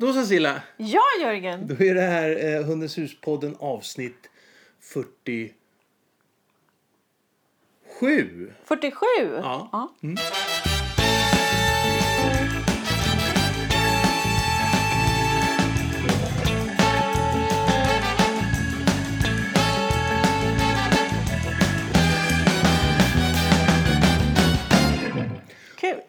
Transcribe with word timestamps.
Då 0.00 0.12
så 0.12 0.24
Silla, 0.26 0.62
Ja, 0.76 1.00
Jörgen. 1.20 1.66
då 1.66 1.84
är 1.84 1.94
det 1.94 2.00
här 2.00 2.54
eh, 2.54 2.64
Hundens 2.64 2.98
hus-podden 2.98 3.56
avsnitt 3.58 4.30
47. 4.80 5.52
47. 8.64 9.06
Ja. 9.42 9.94
Kul. 10.00 10.16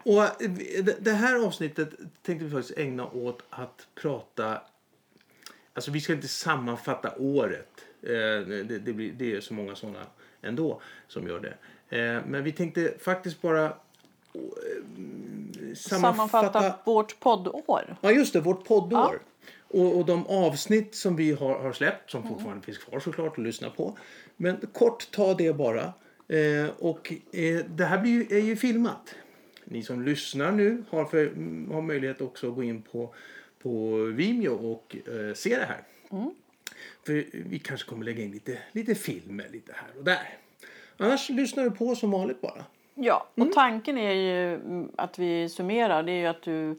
Och 0.03 0.23
det- 0.99 1.11
här 1.11 1.45
avsnittet 1.45 1.89
tänkte 2.21 2.45
vi 2.45 2.51
faktiskt 2.51 2.79
ägna 2.79 3.07
åt 3.09 3.43
att 3.49 3.87
prata... 4.01 4.61
Alltså 5.73 5.91
vi 5.91 6.01
ska 6.01 6.13
inte 6.13 6.27
sammanfatta 6.27 7.13
året. 7.17 7.69
Eh, 8.01 8.09
Det, 8.09 9.33
är 9.35 9.41
så 9.41 9.53
många 9.53 9.75
sådana 9.75 9.99
ändå 10.41 10.81
som 11.07 11.27
gör 11.27 11.39
det. 11.39 11.53
Eh, 11.97 12.21
Men 12.27 12.43
vi 12.43 12.51
tänkte 12.51 12.93
faktiskt 12.99 13.41
bara 13.41 13.65
eh, 13.65 13.71
Sammanfatta 15.75 16.73
vårt 16.85 17.19
poddår. 17.19 17.97
Ja, 18.01 18.11
just 18.11 18.33
det. 18.33 18.39
Vårt 18.41 18.65
poddår. 18.67 19.19
Och, 19.67 19.97
och 19.97 20.05
de 20.05 20.27
avsnitt 20.27 20.95
som 20.95 21.15
vi 21.15 21.31
har, 21.31 21.59
har 21.59 21.73
släppt, 21.73 22.11
som 22.11 22.27
fortfarande 22.27 22.61
finns 22.65 22.77
kvar 22.77 22.99
såklart 22.99 23.37
att 23.37 23.43
lyssna 23.43 23.69
på. 23.69 23.97
Men 24.37 24.57
kort, 24.73 25.11
ta 25.11 25.33
det 25.33 25.53
bara. 25.53 25.93
Eh, 26.27 26.69
och 26.79 27.13
eh, 27.31 27.65
det 27.65 27.85
här 27.85 28.01
blir 28.01 28.11
ju, 28.11 28.37
är 28.37 28.41
ju 28.41 28.55
filmat. 28.55 29.15
Ni 29.71 29.83
som 29.83 30.01
lyssnar 30.01 30.51
nu 30.51 30.83
har, 30.89 31.05
för, 31.05 31.27
mm, 31.27 31.71
har 31.71 31.81
möjlighet 31.81 32.21
också 32.21 32.49
att 32.49 32.55
gå 32.55 32.63
in 32.63 32.81
på, 32.81 33.13
på 33.59 33.95
Vimeo 33.95 34.71
och 34.71 34.95
eh, 35.07 35.33
se 35.33 35.57
det 35.57 35.65
här. 35.65 35.83
För 37.05 37.25
vi 37.31 37.59
kanske 37.59 37.89
kommer 37.89 38.05
lägga 38.05 38.23
in 38.23 38.31
lite, 38.31 38.57
lite 38.71 38.95
filmer 38.95 39.49
lite 39.51 39.73
här 39.75 39.89
och 39.97 40.03
där. 40.03 40.37
Annars 40.97 41.29
lyssnar 41.29 41.63
du 41.63 41.71
på 41.71 41.95
som 41.95 42.11
vanligt 42.11 42.41
bara. 42.41 42.65
Ja, 42.95 43.27
och 43.35 43.51
tanken 43.53 43.97
är 43.97 44.13
ju 44.13 44.55
mm, 44.55 44.91
att 44.95 45.19
vi 45.19 45.49
summerar. 45.49 46.03
Det 46.03 46.11
är 46.11 46.19
ju 46.19 46.27
att 46.27 46.41
du 46.41 46.75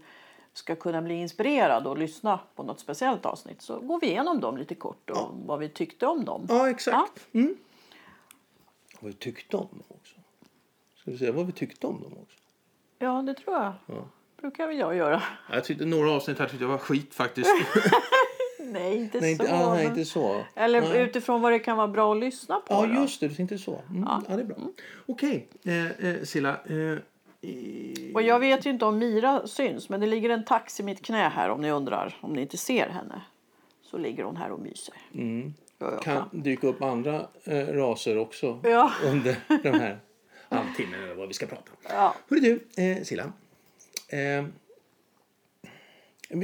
ska 0.52 0.76
kunna 0.76 1.02
bli 1.02 1.14
inspirerad 1.14 1.86
och 1.86 1.98
lyssna 1.98 2.40
på 2.54 2.62
något 2.62 2.80
speciellt 2.80 3.26
avsnitt. 3.26 3.62
Så 3.62 3.80
går 3.80 4.00
vi 4.00 4.06
igenom 4.06 4.40
dem 4.40 4.56
lite 4.56 4.74
kort 4.74 5.10
och 5.10 5.30
vad 5.46 5.58
vi 5.58 5.68
tyckte 5.68 6.06
om 6.06 6.24
dem. 6.24 6.46
Ja, 6.48 6.70
exakt. 6.70 7.26
Mm. 7.32 7.56
Vad 9.00 9.10
vi 9.10 9.16
tyckte 9.16 9.56
om 9.56 9.68
dem 9.70 9.82
också. 9.88 10.14
Ska 10.94 11.10
vi 11.10 11.18
säga 11.18 11.32
vad 11.32 11.46
vi 11.46 11.52
tyckte 11.52 11.86
om 11.86 12.02
dem 12.02 12.12
också? 12.22 12.41
Ja, 13.02 13.22
det 13.22 13.34
tror 13.34 13.56
jag. 13.56 13.72
Ja. 13.86 14.04
brukar 14.40 14.66
väl 14.66 14.78
jag 14.78 14.96
göra. 14.96 15.22
Jag 15.52 15.64
tyckte 15.64 15.84
några 15.84 16.10
avsnitt 16.10 16.38
här 16.38 16.46
tyckte 16.48 16.64
jag 16.64 16.68
var 16.70 16.78
skit 16.78 17.14
faktiskt. 17.14 17.50
Nej, 18.64 18.96
inte 18.96 19.20
nej, 19.20 19.32
inte, 19.32 19.46
så. 19.46 19.54
ah, 19.54 19.74
nej, 19.74 19.86
inte 19.86 20.04
så. 20.04 20.44
Eller 20.54 20.80
nej. 20.80 21.02
utifrån 21.02 21.40
vad 21.42 21.52
det 21.52 21.58
kan 21.58 21.76
vara 21.76 21.88
bra 21.88 22.12
att 22.14 22.20
lyssna 22.20 22.54
på. 22.56 22.74
Ja, 22.74 22.86
då. 22.86 22.94
just 23.00 23.20
det. 23.20 23.28
Du 23.28 23.34
tänkte 23.34 23.58
så. 23.58 23.80
Mm. 23.90 24.02
Ja. 24.08 24.22
det 24.36 24.42
är 24.42 24.44
bra. 24.44 24.56
Okej, 25.06 25.48
eh, 25.64 26.06
eh, 26.08 26.22
Silla. 26.22 26.50
Eh, 26.50 26.98
Och 28.14 28.22
jag 28.22 28.38
vet 28.38 28.66
ju 28.66 28.70
inte 28.70 28.84
om 28.84 28.98
Mira 28.98 29.46
syns, 29.46 29.88
men 29.88 30.00
det 30.00 30.06
ligger 30.06 30.30
en 30.30 30.44
tax 30.44 30.80
i 30.80 30.82
mitt 30.82 31.02
knä 31.04 31.28
här 31.28 31.50
om 31.50 31.60
ni 31.60 31.70
undrar, 31.70 32.16
om 32.20 32.32
ni 32.32 32.40
inte 32.42 32.56
ser 32.56 32.88
henne. 32.88 33.22
Så 33.82 33.98
ligger 33.98 34.24
hon 34.24 34.36
här 34.36 34.50
och 34.52 34.60
myser. 34.60 34.94
mm, 35.14 35.54
Ja, 35.78 35.92
ja. 35.92 36.00
kan 36.00 36.28
dyka 36.32 36.66
upp 36.66 36.82
andra 36.82 37.26
eh, 37.44 37.66
raser 37.66 38.18
också 38.18 38.60
Ja. 38.62 38.90
under 39.04 39.36
den 39.62 39.74
här 39.80 39.98
halvtimmen 40.56 41.02
eller 41.02 41.14
vad 41.14 41.28
vi 41.28 41.34
ska 41.34 41.46
prata 41.46 41.70
om. 41.70 41.76
Ja. 41.88 42.14
Hörru 42.30 42.40
du, 42.40 42.82
eh, 42.82 43.02
Silla. 43.02 43.32
Eh, 44.08 44.44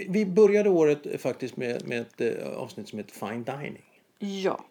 vi 0.08 0.26
började 0.26 0.70
året 0.70 1.20
faktiskt 1.22 1.56
med, 1.56 1.88
med 1.88 2.00
ett 2.00 2.20
eh, 2.20 2.48
avsnitt 2.56 2.88
som 2.88 2.98
heter 2.98 3.26
Fine 3.26 3.44
Dining. 3.44 3.84
ja. 4.18 4.64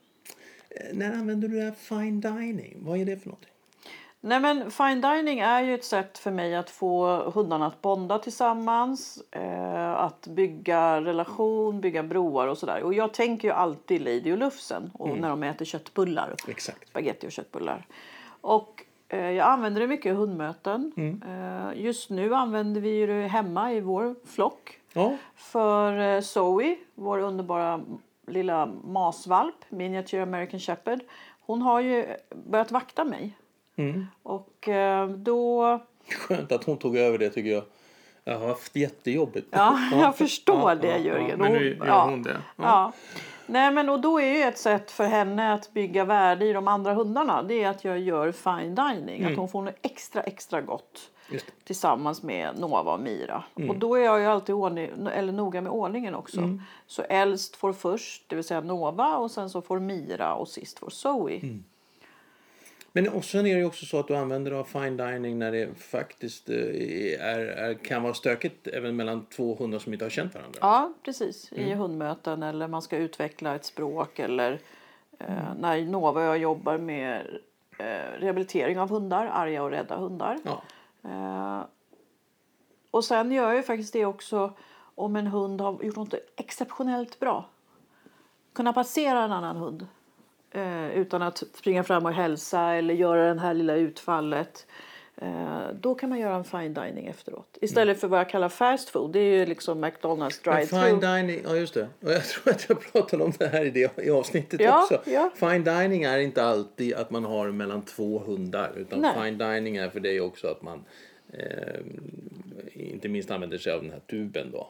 Eh, 0.69 0.95
när 0.97 1.13
använder 1.13 1.47
du 1.47 1.55
det 1.55 1.63
här 1.63 1.71
Fine 1.71 2.21
Dining? 2.21 2.77
Vad 2.79 2.99
är 2.99 3.05
det 3.05 3.17
för 3.17 3.27
någonting? 3.27 3.51
Nej 4.19 4.39
men 4.39 4.71
fine 4.71 5.01
dining 5.01 5.39
är 5.39 5.61
ju 5.61 5.73
ett 5.75 5.83
sätt 5.83 6.17
för 6.17 6.31
mig 6.31 6.55
att 6.55 6.69
få 6.69 7.23
hundarna 7.31 7.67
att 7.67 7.81
bonda 7.81 8.19
tillsammans. 8.19 9.23
Eh, 9.31 9.91
att 9.93 10.27
bygga 10.27 11.01
relation, 11.01 11.81
bygga 11.81 12.03
broar 12.03 12.47
och 12.47 12.57
sådär. 12.57 12.83
Och 12.83 12.93
jag 12.93 13.13
tänker 13.13 13.47
ju 13.47 13.53
alltid 13.53 14.01
Lady 14.01 14.31
och 14.31 14.37
Lufsen 14.37 14.91
och 14.93 15.17
när 15.19 15.29
de 15.29 15.43
äter 15.43 15.65
köttbullar. 15.65 16.35
Exakt. 16.47 16.87
Spaghetti 16.89 17.27
och 17.27 17.31
köttbullar. 17.31 17.85
Och 18.41 18.83
jag 19.09 19.39
använder 19.39 19.81
det 19.81 19.87
mycket 19.87 20.05
i 20.05 20.15
hundmöten. 20.15 20.91
Eh, 21.25 21.81
just 21.81 22.09
nu 22.09 22.33
använder 22.33 22.81
vi 22.81 23.05
det 23.05 23.27
hemma 23.27 23.73
i 23.73 23.81
vår 23.81 24.15
flock. 24.25 24.79
Ja, 24.93 25.17
För 25.35 25.99
eh, 25.99 26.21
Zoe, 26.21 26.75
vår 26.95 27.19
underbara 27.19 27.81
lilla 28.27 28.65
masvalp, 28.83 29.55
miniature 29.69 30.23
American 30.23 30.59
shepherd. 30.59 30.99
Hon 31.39 31.61
har 31.61 31.81
ju 31.81 32.05
börjat 32.35 32.71
vakta 32.71 33.03
mig. 33.03 33.37
Mm. 33.75 34.07
Och 34.23 34.69
eh, 34.69 35.09
då... 35.09 35.79
skönt 36.09 36.51
att 36.51 36.63
hon 36.63 36.77
tog 36.77 36.97
över 36.97 37.17
det 37.17 37.29
tycker 37.29 37.49
jag. 37.49 37.63
Jag 38.23 38.39
har 38.39 38.47
haft 38.47 38.75
jättejobbigt. 38.75 39.47
Ja, 39.51 39.79
jag 39.91 40.17
förstår 40.17 40.69
ja, 40.71 40.75
det 40.75 40.97
Jörgen. 40.97 41.29
Ja, 41.29 41.37
men 41.37 41.51
nu 41.51 41.77
gör 41.85 42.09
hon 42.09 42.23
det. 42.23 42.37
Ja. 42.55 42.93
Nej, 43.47 43.71
men 43.71 43.89
och 43.89 43.99
då 43.99 44.21
är 44.21 44.33
ju 44.33 44.41
ett 44.43 44.57
sätt 44.57 44.91
för 44.91 45.03
henne 45.05 45.53
att 45.53 45.73
bygga 45.73 46.05
värde 46.05 46.45
i 46.45 46.53
de 46.53 46.67
andra 46.67 46.93
hundarna. 46.93 47.43
Det 47.43 47.63
är 47.63 47.69
att 47.69 47.83
jag 47.85 47.99
gör 47.99 48.31
fine 48.31 48.75
dining. 48.75 49.23
Att 49.31 49.37
hon 49.37 49.47
får 49.49 49.61
något 49.61 49.75
extra, 49.81 50.21
extra 50.21 50.61
gott. 50.61 51.11
Tillsammans 51.63 52.23
med 52.23 52.59
Nova 52.59 52.93
och 52.93 52.99
Mira. 52.99 53.43
Och 53.69 53.75
då 53.75 53.95
är 53.95 54.03
jag 54.05 54.19
ju 54.19 54.25
alltid 54.25 54.55
ordning, 54.55 54.89
eller 55.13 55.33
noga 55.33 55.61
med 55.61 55.71
ordningen 55.71 56.15
också. 56.15 56.41
Så 56.87 57.01
äldst 57.01 57.55
får 57.55 57.73
först, 57.73 58.23
det 58.29 58.35
vill 58.35 58.43
säga 58.45 58.61
Nova 58.61 59.17
och 59.17 59.31
sen 59.31 59.49
så 59.49 59.61
får 59.61 59.79
Mira 59.79 60.33
och 60.35 60.47
sist 60.47 60.79
får 60.79 60.89
Zoe. 60.89 61.39
Men 62.97 63.09
och 63.09 63.25
sen 63.25 63.45
är 63.45 63.57
det 63.57 63.65
också 63.65 63.85
så 63.85 63.99
att 63.99 64.07
du 64.07 64.15
använder 64.15 64.51
av 64.51 64.63
fine 64.63 64.97
dining 64.97 65.39
när 65.39 65.51
det 65.51 65.75
faktiskt 65.75 66.49
eh, 66.49 66.55
är, 67.19 67.39
är, 67.39 67.73
kan 67.73 68.03
vara 68.03 68.13
stökigt 68.13 68.67
även 68.67 68.95
mellan 68.95 69.25
två 69.25 69.55
hundar 69.55 69.79
som 69.79 69.93
inte 69.93 70.05
har 70.05 70.09
känt 70.09 70.35
varandra. 70.35 70.59
Ja, 70.61 70.93
precis. 71.03 71.51
I 71.51 71.73
hundmöten 71.73 72.43
eller 72.43 72.67
man 72.67 72.81
ska 72.81 72.97
utveckla 72.97 73.55
ett 73.55 73.65
språk 73.65 74.19
eller 74.19 74.59
eh, 75.19 75.55
när 75.59 75.85
Nova 75.85 76.21
och 76.21 76.27
jag 76.27 76.37
jobbar 76.37 76.77
med 76.77 77.39
eh, 77.79 78.19
rehabilitering 78.19 78.79
av 78.79 78.89
hundar, 78.89 79.25
arga 79.25 79.63
och 79.63 79.71
rädda 79.71 79.97
hundar. 79.97 80.39
Ja. 80.43 80.63
Eh, 81.03 81.65
och 82.91 83.03
sen 83.03 83.31
gör 83.31 83.47
jag 83.47 83.55
ju 83.55 83.63
faktiskt 83.63 83.93
det 83.93 84.05
också 84.05 84.53
om 84.95 85.15
en 85.15 85.27
hund 85.27 85.61
har 85.61 85.83
gjort 85.83 85.95
något 85.95 86.13
exceptionellt 86.35 87.19
bra. 87.19 87.49
Kunna 88.53 88.73
passera 88.73 89.23
en 89.23 89.31
annan 89.31 89.57
hund 89.57 89.87
eh, 90.51 90.89
utan 90.97 91.21
att 91.21 91.37
springa 91.37 91.83
fram 91.83 92.05
och 92.05 92.13
hälsa 92.13 92.61
eller 92.73 92.93
göra 92.93 93.33
det 93.33 93.39
här 93.39 93.53
lilla 93.53 93.73
utfallet. 93.75 94.67
Eh, 95.21 95.67
då 95.79 95.95
kan 95.95 96.09
man 96.09 96.19
göra 96.19 96.35
en 96.35 96.43
fine 96.43 96.73
dining 96.73 97.07
efteråt. 97.07 97.57
Istället 97.61 97.99
för 97.99 98.07
vad 98.07 98.19
jag 98.19 98.29
kallar 98.29 98.49
fast 98.49 98.89
food. 98.89 99.11
Det 99.13 99.19
är 99.19 99.39
ju 99.39 99.45
liksom 99.45 99.79
McDonalds 99.81 100.41
Men 100.45 100.55
drive 100.55 100.67
fine 100.67 100.99
dining, 100.99 101.41
ja 101.45 101.55
just 101.55 101.73
det. 101.73 101.87
Och 102.01 102.11
jag 102.11 102.23
tror 102.25 102.53
att 102.53 102.65
jag 102.69 102.91
pratade 102.91 103.23
om 103.23 103.33
det 103.39 103.47
här 103.47 103.65
i, 103.65 103.69
det, 103.69 103.97
i 104.03 104.09
avsnittet 104.09 104.59
Ja, 104.61 104.81
också. 104.83 105.01
ja. 105.09 105.31
Fine 105.35 105.63
dining 105.63 106.03
är 106.03 106.19
inte 106.19 106.43
alltid 106.43 106.93
att 106.93 107.11
man 107.11 107.25
har 107.25 107.51
mellan 107.51 107.81
två 107.81 108.19
hundar. 108.19 108.71
Utan 108.75 108.99
Nej. 109.01 109.13
fine 109.23 109.37
dining 109.37 109.77
är 109.77 109.89
för 109.89 109.99
dig 109.99 110.21
också 110.21 110.47
att 110.47 110.61
man 110.61 110.83
eh, 111.33 111.79
inte 112.73 113.09
minst 113.09 113.31
använder 113.31 113.57
sig 113.57 113.73
av 113.73 113.81
den 113.81 113.91
här 113.91 113.99
tuben 113.99 114.51
då. 114.51 114.69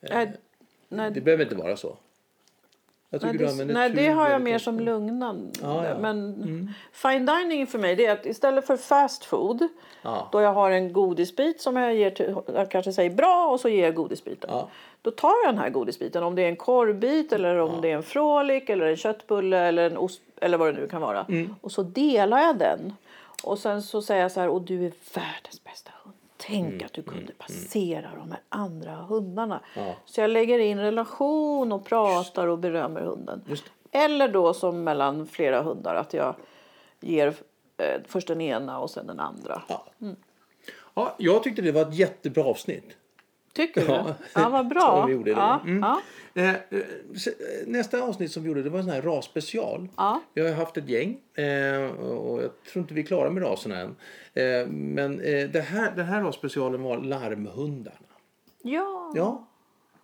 Nej, 0.00 0.32
nej, 0.88 1.10
Det 1.10 1.20
behöver 1.20 1.44
inte 1.44 1.56
vara 1.56 1.76
så. 1.76 1.96
Jag 3.12 3.20
tycker 3.20 3.32
Nej, 3.32 3.38
du 3.38 3.44
det, 3.44 3.50
använder 3.50 3.74
nej, 3.74 3.90
det 3.90 4.08
har 4.08 4.30
jag 4.30 4.42
mer 4.42 4.58
som 4.58 4.80
lugnande. 4.80 5.58
Ja, 5.62 5.86
ja. 5.86 5.98
Men 5.98 6.74
fine 6.92 7.26
dining 7.26 7.66
för 7.66 7.78
mig 7.78 7.96
det 7.96 8.06
är 8.06 8.12
att 8.12 8.26
istället 8.26 8.66
för 8.66 8.76
fast 8.76 9.24
food 9.24 9.68
Ja. 10.02 10.28
då 10.32 10.40
jag 10.40 10.52
har 10.52 10.70
en 10.70 10.92
godisbit 10.92 11.60
som 11.60 11.76
jag 11.76 11.94
ger 11.94 12.10
till, 12.10 12.36
jag 12.54 12.70
kanske 12.70 12.92
säger 12.92 13.10
bra 13.10 13.46
och 13.46 13.60
så 13.60 13.68
ger 13.68 13.84
jag 13.84 13.94
godisbiten. 13.94 14.50
Ja. 14.52 14.68
Då 15.02 15.10
tar 15.10 15.34
jag 15.44 15.54
den 15.54 15.58
här 15.58 15.70
godisbiten 15.70 16.22
om 16.22 16.34
det 16.34 16.42
är 16.42 16.48
en 16.48 16.56
korvbit 16.56 17.32
eller 17.32 17.58
om 17.58 17.80
det 17.80 17.90
är 17.90 17.96
en 17.96 18.02
frolik 18.02 18.68
eller 18.68 18.86
en 18.86 18.96
köttbulle 18.96 19.58
eller 19.58 19.90
en 19.90 19.96
ost 19.96 20.22
eller 20.40 20.58
vad 20.58 20.74
det 20.74 20.80
nu 20.80 20.88
kan 20.88 21.00
vara. 21.00 21.26
Mm. 21.28 21.54
Och 21.60 21.72
så 21.72 21.82
delar 21.82 22.38
jag 22.38 22.58
den. 22.58 22.92
Och 23.42 23.58
sen 23.58 23.82
så 23.82 24.02
säger 24.02 24.22
jag 24.22 24.32
så 24.32 24.40
här 24.40 24.48
och 24.48 24.62
du 24.62 24.74
är 24.86 24.92
världens 25.14 25.64
bästa 25.64 25.90
hund. 26.04 26.16
Tänk 26.40 26.72
Mm, 26.72 26.86
att 26.86 26.92
du 26.92 27.02
kunde 27.02 27.32
passera 27.32 28.10
de 28.16 28.30
här 28.30 28.40
andra 28.48 28.94
hundarna. 28.94 29.60
Ja. 29.76 29.94
Så 30.04 30.20
jag 30.20 30.30
lägger 30.30 30.58
in 30.58 30.78
relation 30.78 31.72
och 31.72 31.84
pratar 31.84 32.46
och 32.46 32.58
berömmer 32.58 33.00
hunden. 33.00 33.44
Eller 33.92 34.28
då 34.28 34.54
som 34.54 34.84
mellan 34.84 35.26
flera 35.26 35.62
hundar 35.62 35.94
att 35.94 36.14
jag 36.14 36.34
ger 37.00 37.34
eh, 37.76 38.00
först 38.06 38.28
den 38.28 38.40
ena 38.40 38.78
och 38.78 38.90
sen 38.90 39.06
den 39.06 39.20
andra. 39.20 39.62
Ja. 39.68 39.86
ja, 40.94 41.14
jag 41.18 41.42
tyckte 41.42 41.62
det 41.62 41.72
var 41.72 41.82
ett 41.82 41.94
jättebra 41.94 42.44
avsnitt. 42.44 42.96
Tycker 43.52 43.80
du? 43.80 43.86
Ja. 43.92 44.14
Ja, 44.34 44.48
vad 44.48 44.68
bra. 44.68 45.04
Vi 45.06 45.12
gjorde 45.12 45.30
då. 45.34 45.38
Ja, 45.40 45.60
Mm. 45.64 45.78
ja. 45.82 46.00
Eh, 46.34 46.48
eh, 46.48 46.54
eh, 46.70 46.82
nästa 47.66 48.02
avsnitt 48.02 48.32
som 48.32 48.42
vi 48.42 48.48
gjorde 48.48 48.62
det 48.62 48.70
var 48.70 48.78
en 48.78 48.84
sån 48.84 48.94
här 48.94 49.02
rasspecial. 49.02 49.88
Ja. 49.96 50.20
Vi 50.34 50.40
har 50.48 50.54
haft 50.54 50.76
ett 50.76 50.88
gäng 50.88 51.16
och 51.98 52.42
jag 52.42 52.50
tror 52.72 52.82
inte 52.82 52.94
vi 52.94 53.00
är 53.00 53.06
klara 53.06 53.30
med 53.30 53.42
raserna 53.42 53.76
än. 53.80 53.96
Men 54.68 55.16
det 55.52 55.64
här, 55.68 55.92
den 55.96 56.06
här 56.06 56.22
rasspecialen 56.22 56.82
var 56.82 56.98
larmhundarna. 56.98 57.96
ja. 58.62 59.12
Ja. 59.14 59.46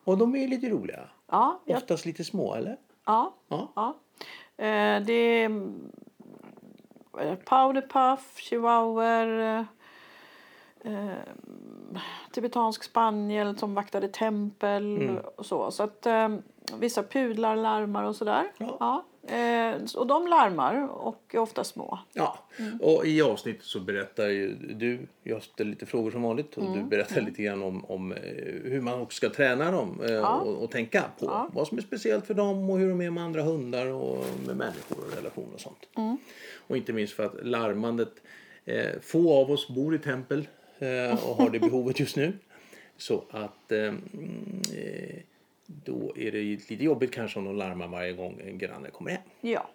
Och 0.05 0.19
de 0.19 0.37
är 0.37 0.49
lite 0.49 0.69
roliga. 0.69 1.01
Ja, 1.31 1.61
jag, 1.65 1.77
Oftast 1.77 2.07
lite 2.07 2.25
små, 2.25 2.55
eller? 2.55 2.77
ja, 3.07 3.35
Ja. 3.49 3.73
ja. 3.77 3.97
Det 5.07 5.43
är 5.45 7.37
powderpuff, 7.45 8.37
chihuahuor, 8.37 9.67
eh, 10.87 11.17
tibetansk 12.33 12.83
spaniel 12.85 13.59
som 13.59 13.75
vaktade 13.75 14.09
tempel 14.09 14.97
Mm. 14.97 15.17
och 15.37 15.47
så. 15.47 15.71
Så 15.71 15.83
att 15.83 16.06
eh, 16.06 16.37
vissa 16.81 17.03
pudlar 17.03 17.56
larmar 17.56 18.05
och 18.05 18.17
sådär. 18.17 18.53
Ja. 18.59 18.77
Ja. 18.81 19.05
Eh, 19.37 19.75
och 19.97 20.06
de 20.06 20.27
larmar 20.27 20.88
och 20.93 21.23
är 21.35 21.38
ofta 21.38 21.65
små. 21.65 21.99
Ja, 22.12 22.38
Mm. 22.59 22.81
och 22.83 23.06
i 23.06 23.23
avsnittet 23.23 23.65
så 23.65 23.81
berättar 23.81 24.27
ju 24.29 24.55
du, 24.55 25.06
jag 25.23 25.43
ställer 25.43 25.71
lite 25.71 25.87
frågor 25.87 26.11
som 26.11 26.23
vanligt 26.23 26.56
och 26.56 26.62
Mm. 26.62 26.79
du 26.79 26.85
berättar 26.85 27.21
lite 27.21 27.43
grann 27.43 27.62
om, 27.62 27.85
om 27.85 28.12
eh, 28.12 28.19
hur 28.65 28.81
man 28.81 29.00
också 29.00 29.17
ska 29.17 29.29
träna 29.31 29.71
dem 29.71 30.00
eh, 30.09 30.35
och, 30.41 30.62
och 30.62 30.71
tänka 30.71 31.00
på 31.19 31.27
Ja. 31.27 31.49
vad 31.53 31.67
som 31.69 31.79
är 31.79 31.83
speciellt 31.83 32.27
för 32.27 32.35
dem 32.35 32.71
och 32.71 32.79
hur 32.79 32.88
de 32.88 33.00
är 33.00 33.11
med 33.11 33.25
andra 33.25 33.43
hundar 33.43 33.87
och 33.87 34.25
med 34.47 34.56
människor 34.56 34.99
och 34.99 35.17
relationer 35.17 35.55
och 35.55 35.61
sånt. 35.61 35.88
Mm. 35.97 36.19
Och 36.67 36.77
inte 36.77 36.93
minst 36.93 37.12
för 37.15 37.25
att 37.25 37.47
larmandet, 37.47 38.12
eh, 38.65 39.00
få 39.03 39.35
av 39.43 39.50
oss 39.50 39.69
bor 39.69 39.94
i 39.94 39.99
tempel 39.99 40.49
och 41.23 41.37
har 41.37 41.50
det 41.50 41.58
behovet 41.58 42.00
just 42.00 42.17
nu. 42.17 42.32
Så 42.96 43.25
att 43.31 43.73
eh, 43.73 43.78
mm, 43.78 44.62
eh, 44.76 45.17
då 45.67 46.12
är 46.17 46.32
det 46.32 46.43
lite 46.43 46.75
jobbigt 46.75 47.11
kanske 47.11 47.38
om 47.38 47.44
de 47.44 47.56
larmar 47.56 47.88
varje 47.88 48.12
gång 48.12 48.40
en 48.44 48.58
granne 48.58 48.90
kommer 48.90 49.11
hem. 49.11 49.20
Ja. 49.40 49.70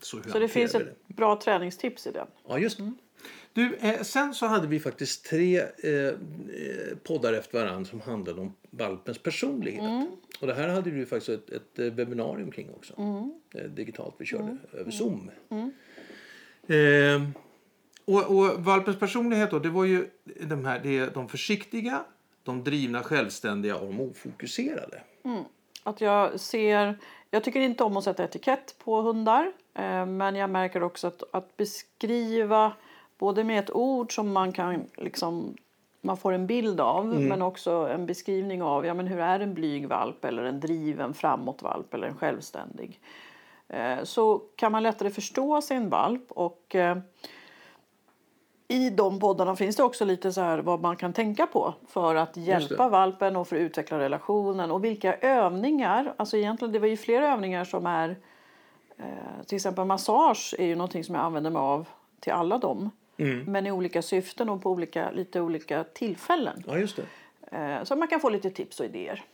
Så, 0.00 0.16
hur 0.16 0.30
Så 0.30 0.38
det 0.38 0.48
finns 0.48 0.74
ett 0.74 1.06
bra 1.06 1.40
träningstips 1.40 2.06
i 2.06 2.10
den. 2.10 2.26
Ja, 2.48 2.58
just 2.58 2.78
det. 2.78 2.92
Du, 3.52 3.76
eh, 3.76 4.02
sen 4.02 4.34
så 4.34 4.46
hade 4.46 4.66
vi 4.66 4.80
faktiskt 4.80 5.24
tre 5.24 5.58
eh, 5.58 5.92
eh, 5.92 6.14
poddar 7.02 7.32
efter 7.32 7.58
varandra 7.58 7.84
som 7.84 8.00
handlade 8.00 8.40
om 8.40 8.52
valpens 8.70 9.18
personlighet. 9.18 10.08
Och 10.40 10.46
det 10.46 10.54
här 10.54 10.68
hade 10.68 10.90
du 10.90 11.06
faktiskt 11.06 11.28
ett, 11.28 11.50
ett 11.50 11.78
eh, 11.78 11.84
webbinarium 11.84 12.50
kring 12.50 12.70
också. 12.70 12.94
Eh, 13.54 13.64
digitalt, 13.64 14.14
vi 14.18 14.26
körde 14.26 14.56
över 14.72 14.90
Zoom. 14.90 15.30
Eh, 16.66 17.22
och, 18.06 18.38
och 18.38 18.64
valpens 18.64 18.98
personlighet 18.98 19.50
då, 19.50 19.58
det 19.58 19.70
var 19.70 19.84
ju 19.84 20.10
de 20.40 20.64
här, 20.64 20.80
det 20.82 20.98
är 20.98 21.10
de 21.10 21.28
försiktiga, 21.28 22.04
de 22.42 22.64
drivna, 22.64 23.02
självständiga 23.02 23.76
och 23.76 23.86
de 23.86 24.00
ofokuserade. 24.00 25.00
Att 25.82 26.00
jag 26.00 26.40
ser... 26.40 26.98
Jag 27.30 27.44
tycker 27.44 27.60
inte 27.60 27.84
om 27.84 27.96
att 27.96 28.04
sätta 28.04 28.24
etikett 28.24 28.74
på 28.84 29.00
hundar. 29.00 29.52
Eh, 29.74 30.06
men 30.06 30.36
jag 30.36 30.50
märker 30.50 30.82
också 30.82 31.06
att, 31.06 31.22
att 31.30 31.56
beskriva 31.56 32.72
både 33.18 33.44
med 33.44 33.58
ett 33.58 33.70
ord 33.70 34.14
som 34.14 34.32
man 34.32 34.52
kan 34.52 34.84
liksom 34.96 35.56
man 36.00 36.16
får 36.16 36.32
en 36.32 36.46
bild 36.46 36.80
av 36.80 37.20
men 37.20 37.42
också 37.42 37.70
en 37.70 38.06
beskrivning 38.06 38.62
av 38.62 38.86
ja, 38.86 38.94
men 38.94 39.06
hur 39.06 39.18
är 39.18 39.40
en 39.40 39.54
blyg 39.54 39.88
valp 39.88 40.24
eller 40.24 40.42
en 40.42 40.60
driven 40.60 41.14
framåtvalp 41.14 41.94
eller 41.94 42.06
en 42.06 42.16
självständig. 42.16 43.00
Eh, 43.68 44.02
så 44.02 44.42
kan 44.56 44.72
man 44.72 44.82
lättare 44.82 45.10
förstå 45.10 45.62
sin 45.62 45.88
valp 45.88 46.32
och 46.32 46.74
eh, 46.74 46.98
i 48.68 48.90
de 48.90 49.18
poddarna 49.18 49.56
finns 49.56 49.76
det 49.76 49.82
också 49.82 50.04
lite 50.04 50.32
så 50.32 50.40
här 50.40 50.58
vad 50.58 50.80
man 50.80 50.96
kan 50.96 51.12
tänka 51.12 51.46
på 51.46 51.74
för 51.88 52.14
att 52.14 52.36
hjälpa 52.36 52.88
valpen 52.88 53.36
och 53.36 53.48
för 53.48 53.56
att 53.56 53.60
utveckla 53.60 53.98
relationen 53.98 54.70
och 54.70 54.84
vilka 54.84 55.14
övningar. 55.14 56.14
Alltså 56.16 56.36
egentligen 56.36 56.72
det 56.72 56.78
var 56.78 56.86
ju 56.86 56.96
flera 56.96 57.32
övningar 57.32 57.64
som 57.64 57.86
är 57.86 58.16
eh, 58.98 59.44
till 59.46 59.56
exempel 59.56 59.84
massage 59.84 60.54
är 60.58 60.66
ju 60.66 60.74
någonting 60.74 61.04
som 61.04 61.14
jag 61.14 61.24
använder 61.24 61.50
mig 61.50 61.60
av 61.60 61.88
till 62.20 62.32
alla 62.32 62.58
dem. 62.58 62.90
Men 63.46 63.66
i 63.66 63.72
olika 63.72 64.02
syften 64.02 64.48
och 64.48 64.62
på 64.62 64.70
olika, 64.70 65.10
lite 65.10 65.40
olika 65.40 65.84
tillfällen. 65.84 66.62
Ja, 66.66 66.78
just 66.78 66.96
det. 66.96 67.56
Eh, 67.56 67.84
så 67.84 67.96
man 67.96 68.08
kan 68.08 68.20
få 68.20 68.28
lite 68.28 68.50
tips 68.50 68.80
och 68.80 68.86
idéer. 68.86 69.24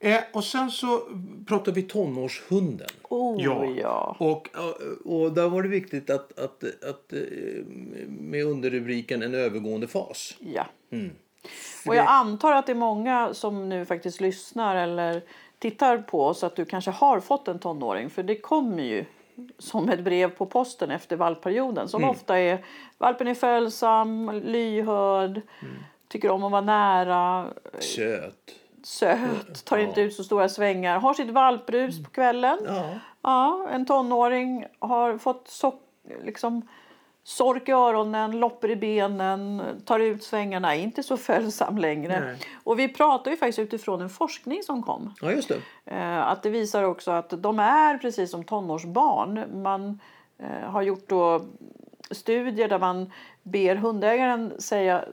Eh, 0.00 0.20
och 0.32 0.44
sen 0.44 0.70
så 0.70 1.00
pratar 1.46 1.72
vi 1.72 1.82
tonårshunden. 1.82 2.88
Oh 3.02 3.42
ja. 3.78 4.16
Och, 4.18 4.48
och, 4.56 5.22
och 5.22 5.32
där 5.32 5.48
var 5.48 5.62
det 5.62 5.68
viktigt 5.68 6.10
att, 6.10 6.38
att, 6.38 6.64
att 6.84 7.12
eh, 7.12 7.18
med 8.08 8.44
underrubriken 8.44 9.22
en 9.22 9.34
övergående 9.34 9.86
fas. 9.88 10.36
ja. 10.40 10.66
För 11.48 11.90
Och 11.90 11.96
jag 11.96 12.06
antar 12.08 12.52
att 12.52 12.66
det 12.66 12.72
är 12.72 12.76
många 12.76 13.34
som 13.34 13.68
nu 13.68 13.84
faktiskt 13.84 14.20
lyssnar 14.20 14.76
eller 14.76 15.22
tittar 15.58 15.98
på 15.98 16.24
oss 16.24 16.44
att 16.44 16.56
du 16.56 16.64
kanske 16.64 16.90
har 16.90 17.20
fått 17.20 17.48
en 17.48 17.58
tonåring. 17.58 18.10
För 18.10 18.22
det 18.22 18.36
kommer 18.36 18.82
ju 18.82 19.04
som 19.58 19.88
ett 19.88 20.00
brev 20.00 20.30
på 20.30 20.46
posten 20.46 20.90
efter 20.90 21.16
valpperioden. 21.16 21.88
Som 21.88 22.04
ofta 22.04 22.38
är 22.38 22.64
valpen 22.98 23.28
är 23.28 23.34
följsam, 23.34 24.30
lyhörd, 24.44 25.40
tycker 26.08 26.30
om 26.30 26.44
att 26.44 26.52
vara 26.52 26.60
nära, 26.60 27.46
Söt. 27.78 28.54
Söt, 28.86 29.64
tar 29.64 29.78
inte 29.78 30.00
ut 30.00 30.14
så 30.14 30.24
stora 30.24 30.48
svängar, 30.48 30.98
har 30.98 31.14
sitt 31.14 31.30
valprus 31.30 32.04
på 32.04 32.10
kvällen. 32.10 32.58
Ja. 33.22 33.68
En 33.70 33.86
tonåring 33.86 34.66
har 34.78 35.18
fått 35.18 35.48
so 35.48 35.72
liksom, 36.24 36.68
sork 37.24 37.68
i 37.68 37.72
öronen, 37.72 38.40
loppor 38.40 38.70
i 38.70 38.76
benen, 38.76 39.62
tar 39.84 39.98
ut 40.00 40.24
svängarna, 40.24 40.76
är 40.76 40.80
inte 40.80 41.02
så 41.02 41.16
följsam 41.16 41.78
längre. 41.78 42.20
Nej. 42.20 42.36
Och 42.64 42.78
vi 42.78 42.88
pratar 42.88 43.30
ju 43.30 43.36
faktiskt 43.36 43.58
utifrån 43.58 44.00
en 44.00 44.10
forskning 44.10 44.62
som 44.62 44.82
kom. 44.82 45.14
ja, 45.20 45.32
just 45.32 45.48
det. 45.48 45.60
Eh, 45.84 46.28
att 46.28 46.42
det 46.42 46.50
visar 46.50 46.82
också 46.82 47.10
att 47.10 47.42
de 47.42 47.58
är 47.58 47.98
precis 47.98 48.30
som 48.30 48.44
tonårsbarn. 48.44 49.62
Man 49.62 50.00
eh, 50.38 50.70
har 50.70 50.82
gjort 50.82 51.08
då 51.08 51.40
studier 52.10 52.68
där 52.68 52.78
man 52.78 53.12
ber 53.42 53.76
hundägaren 53.76 54.60
säga 54.60 55.04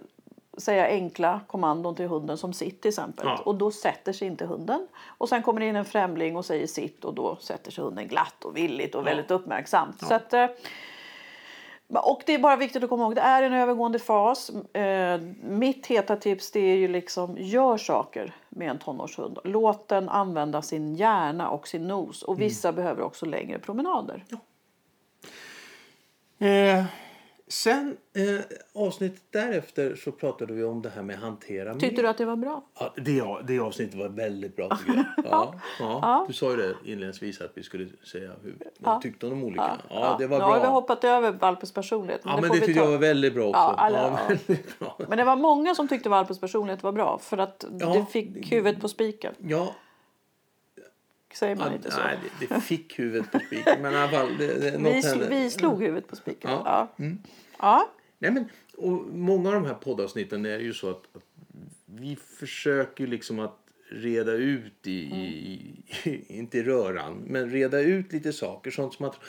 säga 0.57 0.87
enkla 0.87 1.41
kommandon 1.47 1.95
till 1.95 2.07
hunden 2.07 2.37
som 2.37 2.53
sitt 2.53 2.81
till 2.81 2.89
exempel. 2.89 3.25
Ja. 3.25 3.41
Och 3.45 3.55
då 3.55 3.71
sätter 3.71 4.13
sig 4.13 4.27
inte 4.27 4.45
hunden. 4.45 4.87
Och 5.05 5.29
sen 5.29 5.43
kommer 5.43 5.59
det 5.59 5.65
in 5.65 5.75
en 5.75 5.85
främling 5.85 6.35
och 6.35 6.45
säger 6.45 6.67
sitt 6.67 7.05
och 7.05 7.13
då 7.13 7.35
sätter 7.35 7.71
sig 7.71 7.83
hunden 7.83 8.07
glatt 8.07 8.45
och 8.45 8.57
villigt 8.57 8.95
och 8.95 9.07
väldigt 9.07 9.31
uppmärksamt. 9.31 10.07
Så 10.07 10.13
att, 10.13 10.33
eh, 10.33 10.47
och 11.87 12.23
det 12.25 12.33
är 12.33 12.39
bara 12.39 12.55
viktigt 12.55 12.83
att 12.83 12.89
komma 12.89 13.03
ihåg, 13.03 13.15
det 13.15 13.21
är 13.21 13.43
en 13.43 13.53
övergående 13.53 13.99
fas. 13.99 14.49
Eh, 14.73 15.19
mitt 15.43 15.87
heta 15.87 16.15
tips 16.15 16.51
det 16.51 16.59
är 16.59 16.75
ju 16.75 16.87
liksom, 16.87 17.37
gör 17.37 17.77
saker 17.77 18.35
med 18.49 18.69
en 18.69 18.79
tonårshund. 18.79 19.39
Låt 19.43 19.87
den 19.87 20.09
använda 20.09 20.61
sin 20.61 20.95
hjärna 20.95 21.49
och 21.49 21.67
sin 21.67 21.87
nos. 21.87 22.23
Och 22.23 22.41
vissa 22.41 22.71
behöver 22.71 23.01
också 23.01 23.25
längre 23.25 23.59
promenader. 23.59 24.25
Eh, 26.39 26.85
sen 27.47 27.97
eh, 28.15 28.83
avsnittet 28.83 29.21
därefter 29.31 29.95
så 29.95 30.11
pratade 30.11 30.53
vi 30.53 30.63
om 30.63 30.81
det 30.81 30.89
här 30.89 31.01
med 31.03 31.17
hantera 31.17 31.75
Tyckte 31.75 32.01
du 32.01 32.07
att 32.07 32.17
det 32.17 32.25
var 32.25 32.35
bra? 32.35 32.63
Ja, 32.79 32.93
det, 32.95 33.23
det 33.53 33.59
avsnittet 33.59 33.95
var 33.95 34.09
väldigt 34.09 34.55
bra 34.55 34.77
tycker 34.77 34.93
jag. 35.17 35.25
Ja, 35.31 35.53
ja. 35.79 36.25
Du 36.27 36.33
sa 36.33 36.51
ju 36.51 36.57
det 36.57 36.75
inledningsvis 36.85 37.41
att 37.41 37.51
vi 37.53 37.63
skulle 37.63 37.87
säga 38.11 38.31
hur 38.43 38.55
vad 38.79 39.01
tyckte 39.01 39.25
om 39.25 39.29
de 39.31 39.43
olika. 39.43 39.77
Ja, 39.89 40.15
det 40.19 40.27
var 40.27 40.37
nu 40.37 40.43
har 40.43 40.53
vi 40.55 40.59
bra. 40.59 40.69
hoppat 40.69 41.03
över 41.03 41.31
valpens 41.31 41.71
personlighet. 41.73 42.21
Ja, 42.23 42.31
men 42.35 42.43
får 42.43 42.55
det 42.55 42.59
vi 42.61 42.65
tyckte 42.65 42.79
ta. 42.81 42.85
jag 42.85 42.91
var 42.91 42.99
väldigt 42.99 43.33
bra 43.33 43.43
också. 43.45 43.59
Ja, 43.59 43.75
alla- 43.77 43.97
ja, 43.97 44.19
ja. 44.29 44.35
väldigt 44.47 44.79
bra. 44.79 44.97
Men 45.07 45.17
det 45.17 45.23
var 45.23 45.35
många 45.35 45.75
som 45.75 45.87
tyckte 45.87 46.09
valpens 46.09 46.39
personlighet 46.39 46.83
var 46.83 46.91
bra. 46.91 47.17
För 47.17 47.37
att 47.37 47.65
Ja. 47.79 47.93
det 47.93 48.05
fick 48.11 48.51
huvudet 48.51 48.81
på 48.81 48.87
spiken. 48.87 49.33
Ja, 49.37 49.75
Säger 51.33 51.55
man 51.55 51.67
ja, 51.67 51.73
inte 51.75 51.91
så? 51.91 51.99
nej, 51.99 52.17
det, 52.39 52.45
det 52.55 52.61
fick 52.61 52.99
huvudet 52.99 53.31
på 53.31 53.39
spiken. 53.39 53.81
Men 53.81 53.93
i 53.93 53.95
alla 53.95 54.11
fall, 54.11 54.37
det, 54.37 54.59
det, 54.59 54.77
Vi, 54.77 55.01
hände. 55.01 55.27
vi 55.29 55.49
slog 55.49 55.81
huvudet 55.81 56.07
på 56.07 56.15
spiken. 56.15 56.51
Ja. 56.51 56.93
Ja. 56.97 57.05
Ja. 57.59 57.89
Nej, 58.19 58.31
men, 58.31 58.45
och 58.77 58.91
många 59.13 59.49
av 59.49 59.55
de 59.55 59.65
här 59.65 59.73
poddavsnitten 59.73 60.45
är 60.45 60.59
ju 60.59 60.73
så 60.73 60.89
att, 60.89 61.15
att 61.15 61.23
vi 61.85 62.15
försöker 62.15 63.07
liksom 63.07 63.39
att 63.39 63.59
reda 63.89 64.31
ut 64.31 64.87
i, 64.87 64.91
i, 64.91 65.83
i, 66.03 66.37
inte 66.37 66.57
i 66.57 66.63
röran, 66.63 67.23
men 67.27 67.49
reda 67.49 67.79
ut 67.79 68.13
lite 68.13 68.33
saker. 68.33 68.71
Sånt 68.71 68.93
som 68.93 69.05
att 69.05 69.19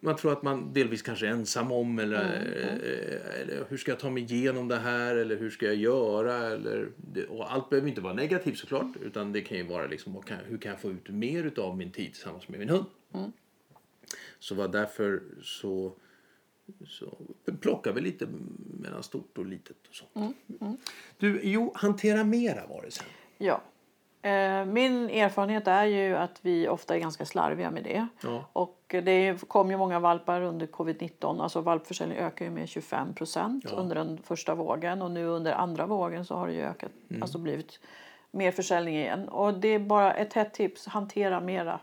man 0.00 0.16
tror 0.16 0.32
att 0.32 0.42
man 0.42 0.72
delvis 0.72 1.02
kanske 1.02 1.26
är 1.26 1.30
ensam 1.30 1.72
om 1.72 1.98
eller, 1.98 2.24
eh, 2.24 3.40
eller 3.40 3.64
hur 3.68 3.76
ska 3.76 3.90
jag 3.90 3.98
ta 3.98 4.10
mig 4.10 4.22
igenom 4.22 4.68
det 4.68 4.76
här 4.76 5.16
eller 5.16 5.36
hur 5.36 5.50
ska 5.50 5.66
jag 5.66 5.74
göra 5.74 6.36
eller 6.36 6.88
och 7.28 7.52
allt 7.52 7.70
behöver 7.70 7.88
inte 7.88 8.00
vara 8.00 8.14
negativt 8.14 8.58
såklart 8.58 8.96
utan 9.02 9.32
det 9.32 9.40
kan 9.40 9.56
ju 9.56 9.66
vara 9.66 9.86
liksom 9.86 10.22
hur 10.48 10.58
kan 10.58 10.70
jag 10.70 10.80
få 10.80 10.90
ut 10.90 11.08
mer 11.08 11.52
av 11.60 11.76
min 11.76 11.90
tid 11.90 12.12
tillsammans 12.12 12.48
med 12.48 12.58
min 12.58 12.68
hund. 12.68 12.84
Så 14.38 14.54
var 14.54 14.68
därför 14.68 15.22
så 15.42 15.92
så 16.86 17.18
plockar 17.60 17.92
vi 17.92 18.00
lite 18.00 18.28
mellan 18.80 19.02
stort 19.02 19.38
och 19.38 19.46
litet 19.46 19.76
och 19.88 19.94
sånt. 19.94 20.36
Du, 21.18 21.40
jo, 21.42 21.72
hantera 21.74 22.24
mera 22.24 22.66
var 22.66 22.82
det 22.82 22.90
sen. 22.90 23.06
Ja. 23.38 23.62
Eh, 24.22 24.64
Min 24.64 25.10
erfarenhet 25.10 25.68
är 25.68 25.84
ju 25.84 26.16
att 26.16 26.38
vi 26.42 26.68
ofta 26.68 26.94
är 26.94 26.98
ganska 26.98 27.26
slarviga 27.26 27.70
med 27.70 27.84
det. 27.84 28.06
Ja. 28.22 28.44
Och 28.52 28.78
det 28.88 29.48
kom 29.48 29.70
ju 29.70 29.76
många 29.76 29.98
valpar 30.00 30.42
under 30.42 30.66
covid-19. 30.66 31.42
Alltså 31.42 31.60
valpförsäljningen 31.60 32.24
ökade 32.24 32.50
med 32.50 32.68
25 32.68 33.14
procent 33.14 33.72
under 33.72 33.94
den 33.94 34.18
första 34.24 34.54
vågen. 34.54 35.02
Och 35.02 35.10
nu 35.10 35.26
under 35.26 35.52
andra 35.52 35.86
vågen 35.86 36.24
så 36.24 36.34
har 36.34 36.48
det 36.48 36.62
ökat, 36.62 36.90
alltså 37.20 37.38
blivit 37.38 37.80
mer 38.30 38.52
försäljning 38.52 38.96
igen. 38.96 39.28
Och 39.28 39.54
det 39.54 39.68
är 39.68 39.78
bara 39.78 40.14
ett 40.14 40.32
hett 40.32 40.54
tips, 40.54 40.86
hantera 40.86 41.40
mera. 41.40 41.80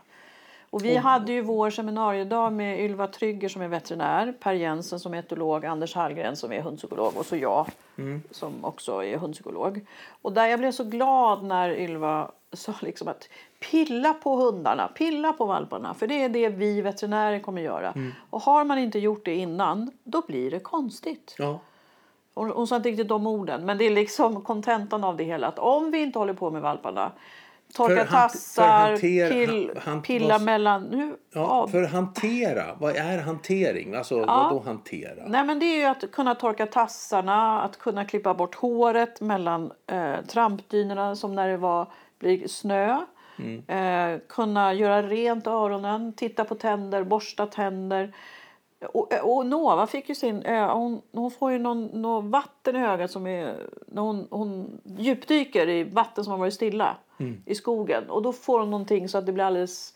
Och 0.70 0.84
vi 0.84 0.96
hade 0.96 1.32
ju 1.32 1.42
vår 1.42 1.70
seminariedag 1.70 2.52
med 2.52 2.80
Ylva 2.80 3.06
Trygger 3.06 3.48
som 3.48 3.62
är 3.62 3.68
veterinär, 3.68 4.34
Per 4.40 4.52
Jensen 4.52 5.00
som 5.00 5.14
är 5.14 5.18
etolog, 5.18 5.66
Anders 5.66 5.94
Hallgren 5.94 6.36
som 6.36 6.52
är 6.52 6.60
hundpsykolog 6.62 7.16
och 7.16 7.26
så 7.26 7.36
jag 7.36 7.66
som 8.30 8.64
också 8.64 9.04
är 9.04 9.16
hundpsykolog. 9.16 9.86
Och 10.22 10.32
där 10.32 10.46
jag 10.46 10.58
blev 10.58 10.72
så 10.72 10.84
glad 10.84 11.44
när 11.44 11.70
Ylva 11.78 12.30
sa 12.52 12.74
liksom 12.80 13.08
att 13.08 13.28
pilla 13.70 14.14
på 14.14 14.36
hundarna, 14.36 14.88
pilla 14.88 15.32
på 15.32 15.44
valparna 15.44 15.94
för 15.94 16.06
det 16.06 16.22
är 16.22 16.28
det 16.28 16.48
vi 16.48 16.80
veterinärer 16.80 17.40
kommer 17.40 17.62
göra. 17.62 17.94
Och 18.30 18.42
har 18.42 18.64
man 18.64 18.78
inte 18.78 18.98
gjort 18.98 19.24
det 19.24 19.34
innan, 19.34 19.90
då 20.04 20.22
blir 20.26 20.50
det 20.50 20.60
konstigt. 20.60 21.34
Ja. 21.38 21.58
Hon, 22.34 22.50
hon 22.50 22.66
sa 22.66 22.76
inte 22.76 22.88
riktigt 22.88 23.08
de 23.08 23.26
orden, 23.26 23.66
men 23.66 23.78
det 23.78 23.84
är 23.84 23.90
liksom 23.90 24.42
kontentan 24.42 25.04
av 25.04 25.16
det 25.16 25.24
hela. 25.24 25.46
Att 25.46 25.58
om 25.58 25.90
vi 25.90 26.02
inte 26.02 26.18
håller 26.18 26.34
på 26.34 26.50
med 26.50 26.62
valparna, 26.62 27.12
torka 27.74 27.94
För 27.94 28.04
hant- 28.04 28.06
för 28.06 28.28
tassar, 28.38 28.90
hanter- 28.90 29.28
pill, 29.46 29.70
han- 29.84 30.02
pilla 30.02 30.34
vad- 30.34 30.42
mellan... 30.42 30.84
Nu, 30.84 31.16
Ja, 31.32 31.40
ja, 31.40 31.66
för 31.68 31.82
hantera, 31.86 32.64
vad 32.78 32.96
är 32.96 33.18
hantering? 33.18 33.94
Alltså, 33.94 34.24
vad 34.24 34.50
då 34.50 34.62
hantera? 34.64 35.24
Nej, 35.26 35.44
men 35.44 35.58
det 35.58 35.82
är 35.82 35.90
att 35.90 36.10
kunna 36.12 36.34
torka 36.34 36.66
tassarna, 36.66 37.62
att 37.62 37.78
kunna 37.78 38.04
klippa 38.04 38.34
bort 38.34 38.54
håret 38.54 39.20
mellan 39.20 39.72
eh, 39.86 40.14
trampdynorna 40.28 41.16
som 41.16 41.34
när 41.34 41.48
det 41.48 41.56
var, 41.56 41.86
blir 42.18 42.48
snö. 42.48 43.00
Eh, 43.68 44.18
kunna 44.28 44.72
göra 44.74 45.02
rent 45.02 45.46
öronen, 45.46 46.12
titta 46.12 46.44
på 46.44 46.54
tänder, 46.54 47.04
borsta 47.04 47.46
tänder. 47.46 48.12
Och, 48.80 49.12
och 49.22 49.46
Nova 49.46 49.86
fick 49.86 50.08
ju 50.08 50.14
sin 50.14 50.46
hon, 50.46 51.02
hon 51.12 51.30
får 51.30 51.52
ju 51.52 51.58
någon, 51.58 51.86
någon 51.86 52.30
vatten 52.30 52.76
i 52.76 52.86
ögat 52.86 53.10
som 53.10 53.26
är 53.26 53.56
när 53.86 54.02
hon, 54.02 54.26
hon 54.30 54.80
djupdyker 54.84 55.68
i 55.68 55.84
vatten 55.84 56.24
som 56.24 56.30
har 56.30 56.38
varit 56.38 56.54
stilla 56.54 56.96
i 57.46 57.54
skogen 57.54 58.10
och 58.10 58.22
då 58.22 58.32
får 58.32 58.60
hon 58.60 58.70
någonting 58.70 59.08
så 59.08 59.18
att 59.18 59.26
det 59.26 59.32
blir 59.32 59.44
alldeles 59.44 59.94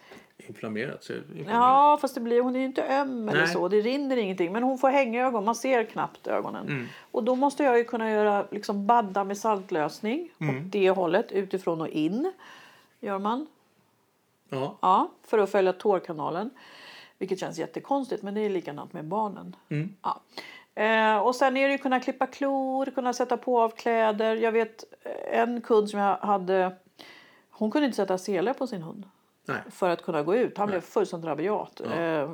Inflammerat? 0.49 1.05
Så 1.05 1.13
inflammerat. 1.13 1.51
Ja, 1.51 1.99
fast 2.01 2.15
det 2.15 2.21
blir, 2.21 2.41
hon 2.41 2.57
är 2.57 2.61
ju 2.61 2.67
inte 2.67 2.83
öm 2.83 3.29
eller 3.29 3.41
Nej. 3.41 3.53
så. 3.53 3.69
Det 3.69 3.81
rinner 3.81 4.17
ingenting. 4.17 4.53
Men 4.53 4.63
hon 4.63 4.79
får 4.79 4.89
hängögon. 4.89 5.45
Man 5.45 5.55
ser 5.55 5.85
knappt 5.85 6.27
ögonen. 6.27 6.89
Och 7.11 7.25
då 7.25 7.35
måste 7.35 7.63
jag 7.63 7.79
ju 7.79 7.85
kunna 7.85 8.11
göra 8.11 8.47
liksom 8.51 8.87
badda 8.87 9.25
med 9.25 9.39
saltlösning. 9.39 10.31
Åt 10.41 10.73
det 10.73 10.91
hållet, 10.91 11.33
utifrån 11.33 11.81
och 11.81 11.89
in. 11.89 12.33
Gör 13.01 13.19
man. 13.19 13.47
Ja. 14.49 14.77
Ja, 14.81 15.11
för 15.23 15.39
att 15.39 15.51
följa 15.51 15.73
tårkanalen. 15.73 16.51
Vilket 17.23 17.41
känns 17.41 17.59
jättekonstigt, 17.59 18.23
men 18.23 18.35
det 18.35 18.41
är 18.41 18.51
likadant 18.51 18.93
med 18.93 19.05
barnen. 19.05 19.57
Ja. 20.03 20.21
Eh, 20.83 21.17
och 21.17 21.37
sen 21.37 21.57
är 21.57 21.69
det 21.69 21.73
ju 21.73 21.79
kunna 21.79 22.01
klippa 22.01 22.27
klor, 22.27 22.87
kunna 22.87 23.13
sätta 23.13 23.37
på 23.37 23.61
av 23.61 23.71
kläder. 23.71 24.37
Jag 24.37 24.53
vet 24.53 24.85
eh, 25.03 25.41
en 25.41 25.61
kund 25.61 25.91
som 25.91 26.01
jag 26.01 26.17
hade, 26.17 26.77
hon 27.51 27.71
kunde 27.71 27.87
inte 27.87 27.97
sätta 27.97 28.19
sele 28.19 28.55
på 28.55 28.67
sin 28.67 28.83
hund 28.83 29.05
Nej. 29.45 29.61
för 29.71 29.91
att 29.91 30.03
kunna 30.03 30.23
gå 30.23 30.35
ut. 30.37 30.59
Han 30.59 30.69
blev 30.69 30.81
fullständigt 30.81 31.29
rabiat. 31.29 31.81
Eh, 31.81 32.33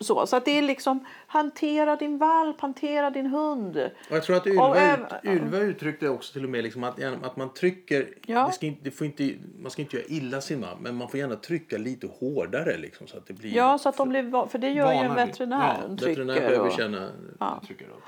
så, 0.00 0.26
så 0.26 0.36
att 0.36 0.44
det 0.44 0.58
är 0.58 0.62
liksom 0.62 1.06
hantera 1.26 1.96
din 1.96 2.18
valp, 2.18 2.60
hantera 2.60 3.10
din 3.10 3.26
hund. 3.26 3.76
Och 4.10 4.16
jag 4.16 4.22
tror 4.22 4.36
att 4.36 4.46
Ylva, 4.46 4.94
ut, 4.96 5.24
Ylva 5.24 5.58
uttryckte 5.58 6.08
också 6.08 6.32
till 6.32 6.44
och 6.44 6.50
med 6.50 6.64
liksom 6.64 6.84
att, 6.84 7.02
att 7.22 7.36
man 7.36 7.54
trycker... 7.54 8.08
Ja. 8.26 8.46
Det 8.46 8.52
ska 8.52 8.66
inte, 8.66 8.80
det 8.84 8.90
får 8.90 9.06
inte, 9.06 9.34
man 9.58 9.70
ska 9.70 9.82
inte 9.82 9.96
göra 9.96 10.06
illa 10.08 10.40
sin 10.40 10.60
valp, 10.60 10.80
men 10.80 10.94
man 10.96 11.08
får 11.08 11.20
gärna 11.20 11.36
trycka 11.36 11.78
lite 11.78 12.06
hårdare. 12.06 12.76
Liksom, 12.78 13.06
så 13.06 13.16
att 13.16 13.26
det 13.26 13.32
blir 13.34 13.54
Ja, 13.56 13.78
så 13.78 13.88
att 13.88 13.96
de 13.96 14.08
blir, 14.08 14.46
för 14.48 14.58
det 14.58 14.70
gör 14.70 14.92
ju 14.92 14.98
en 14.98 15.14
veterinär. 15.14 15.76
Ja, 15.80 15.84
en 15.88 15.96
veterinär 15.96 16.34
behöver 16.34 16.66
och- 16.66 16.72
känna 16.72 17.10
Ja. 17.40 17.62
trycker 17.66 17.84
upp. 17.84 18.02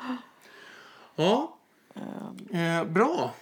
Ja, 1.16 1.56
eh, 2.50 2.84
bra. 2.84 3.34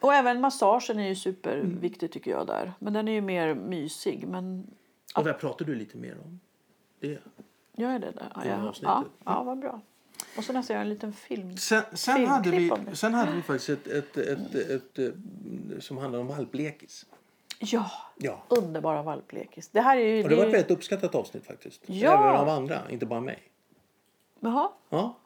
Och 0.00 0.14
även 0.14 0.40
massagen 0.40 0.98
är 0.98 1.08
ju 1.08 1.14
superviktig 1.14 2.12
tycker 2.12 2.30
jag 2.30 2.46
där. 2.46 2.72
Men 2.78 2.92
den 2.92 3.08
är 3.08 3.12
ju 3.12 3.20
mer 3.20 3.54
mysig. 3.54 4.28
Men 4.28 4.66
Och 5.16 5.24
där 5.24 5.32
pratar 5.32 5.64
du 5.64 5.74
lite 5.74 5.96
mer 5.98 6.16
om. 6.24 6.40
Det. 7.02 7.18
gör 7.76 7.98
det 7.98 8.10
där? 8.10 8.32
Ja, 8.34 8.42
ja, 8.44 8.74
ja, 8.82 9.04
ja 9.24 9.42
vad 9.42 9.58
bra. 9.58 9.80
Och 10.36 10.44
så 10.44 10.52
nästan 10.52 10.74
göra 10.74 10.82
en 10.82 10.88
liten 10.88 11.12
film. 11.12 11.56
Sen, 11.56 11.82
sen, 11.92 12.26
hade 12.26 12.50
vi, 12.50 12.68
det. 12.86 12.96
sen 12.96 13.14
hade 13.14 13.32
vi 13.32 13.42
faktiskt 13.42 13.68
ett, 13.68 13.86
ett, 13.86 14.16
ett, 14.16 14.54
ett, 14.54 14.98
ett, 14.98 15.14
som 15.84 15.98
handlar 15.98 16.20
om 16.20 16.26
valplekis. 16.26 17.06
Ja, 17.58 17.90
Ja. 18.16 18.42
underbara 18.48 19.02
valplekis. 19.02 19.68
Det 19.68 19.80
här 19.80 19.96
är 19.96 20.16
ju... 20.16 20.22
Och 20.22 20.28
det 20.28 20.34
är 20.34 20.36
var 20.36 20.46
ett 20.46 20.52
väldigt 20.54 20.70
uppskattat 20.70 21.14
avsnitt 21.14 21.46
faktiskt. 21.46 21.82
Ja. 21.86 22.12
Även 22.12 22.40
av 22.40 22.48
andra, 22.48 22.90
inte 22.90 23.06
bara 23.06 23.20
mig. 23.20 23.42
Jaha, 24.40 24.68
Ja. 24.90 25.16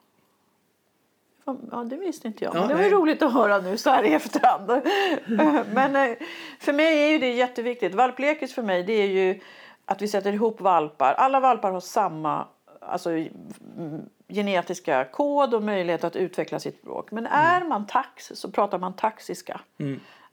ja, 1.71 1.83
det 1.83 1.95
visste 1.95 2.27
inte 2.27 2.43
jag. 2.43 2.55
Ja, 2.55 2.59
Men 2.59 2.67
det 2.77 2.83
var 2.83 2.89
roligt 2.89 3.21
att 3.21 3.33
höra 3.33 3.61
nu 3.61 3.77
så 3.77 3.89
här 3.89 4.03
i 4.03 4.13
efterhand. 4.13 4.67
Men 5.73 5.95
eh, 5.95 6.17
för 6.59 6.73
mig 6.73 7.03
är 7.03 7.07
ju 7.11 7.17
det 7.19 7.33
jätteviktigt. 7.33 7.95
Valplekis 7.95 8.53
för 8.53 8.63
mig 8.63 8.83
det 8.83 8.93
är 8.93 9.07
ju 9.07 9.39
att 9.87 10.01
vi 10.01 10.07
sätter 10.07 10.33
ihop 10.33 10.61
valpar. 10.61 11.13
Alla 11.13 11.39
valpar 11.39 11.71
har 11.71 11.79
samma 11.79 12.47
alltså, 12.79 13.09
mm, 13.09 14.09
genetiska 14.27 15.05
kod 15.05 15.53
och 15.53 15.63
möjlighet 15.63 16.03
att 16.03 16.15
utveckla 16.15 16.59
sitt 16.59 16.79
språk. 16.79 17.11
Men 17.11 17.27
är 17.27 17.63
man 17.63 17.85
tax 17.87 18.31
så 18.35 18.51
pratar 18.51 18.79
man 18.79 18.93
taxiska. 18.93 19.61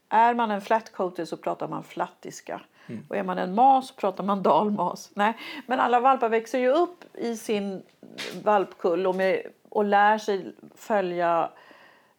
Är 0.09 0.33
man 0.33 0.51
en 0.51 0.61
flatcoated 0.61 1.27
så 1.27 1.37
pratar 1.37 1.67
man 1.67 1.83
flattiska. 1.83 2.61
Och 3.09 3.15
är 3.15 3.23
man 3.23 3.37
en 3.37 3.55
mas 3.55 3.87
så 3.87 3.93
pratar 3.93 4.23
man 4.23 4.43
dalmas. 4.43 5.11
Nej, 5.13 5.33
men 5.67 5.79
alla 5.79 5.99
valpar 5.99 6.29
växer 6.29 6.59
ju 6.59 6.69
upp 6.69 7.03
i 7.13 7.37
sin 7.37 7.83
valpkull 8.43 9.07
och, 9.07 9.15
med, 9.15 9.41
och 9.69 9.85
lär 9.85 10.17
sig 10.17 10.55
följa 10.75 11.49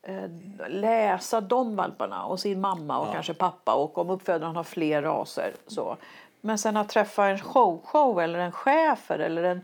eh, 0.02 0.30
läsa 0.68 1.40
de 1.40 1.76
valparna 1.76 2.24
och 2.24 2.40
sin 2.40 2.60
mamma 2.60 2.98
och 2.98 3.12
kanske 3.12 3.34
pappa 3.34 3.74
och 3.74 3.98
om 3.98 4.10
uppfödaren 4.10 4.56
har 4.56 4.64
fler 4.64 5.02
raser. 5.02 5.54
Så. 5.66 5.96
Men 6.40 6.58
sen 6.58 6.76
att 6.76 6.88
träffa 6.88 7.26
en 7.26 7.38
show-show 7.38 8.22
eller 8.22 8.38
en 8.38 8.52
schäfer 8.52 9.18
eller 9.18 9.42
en 9.42 9.60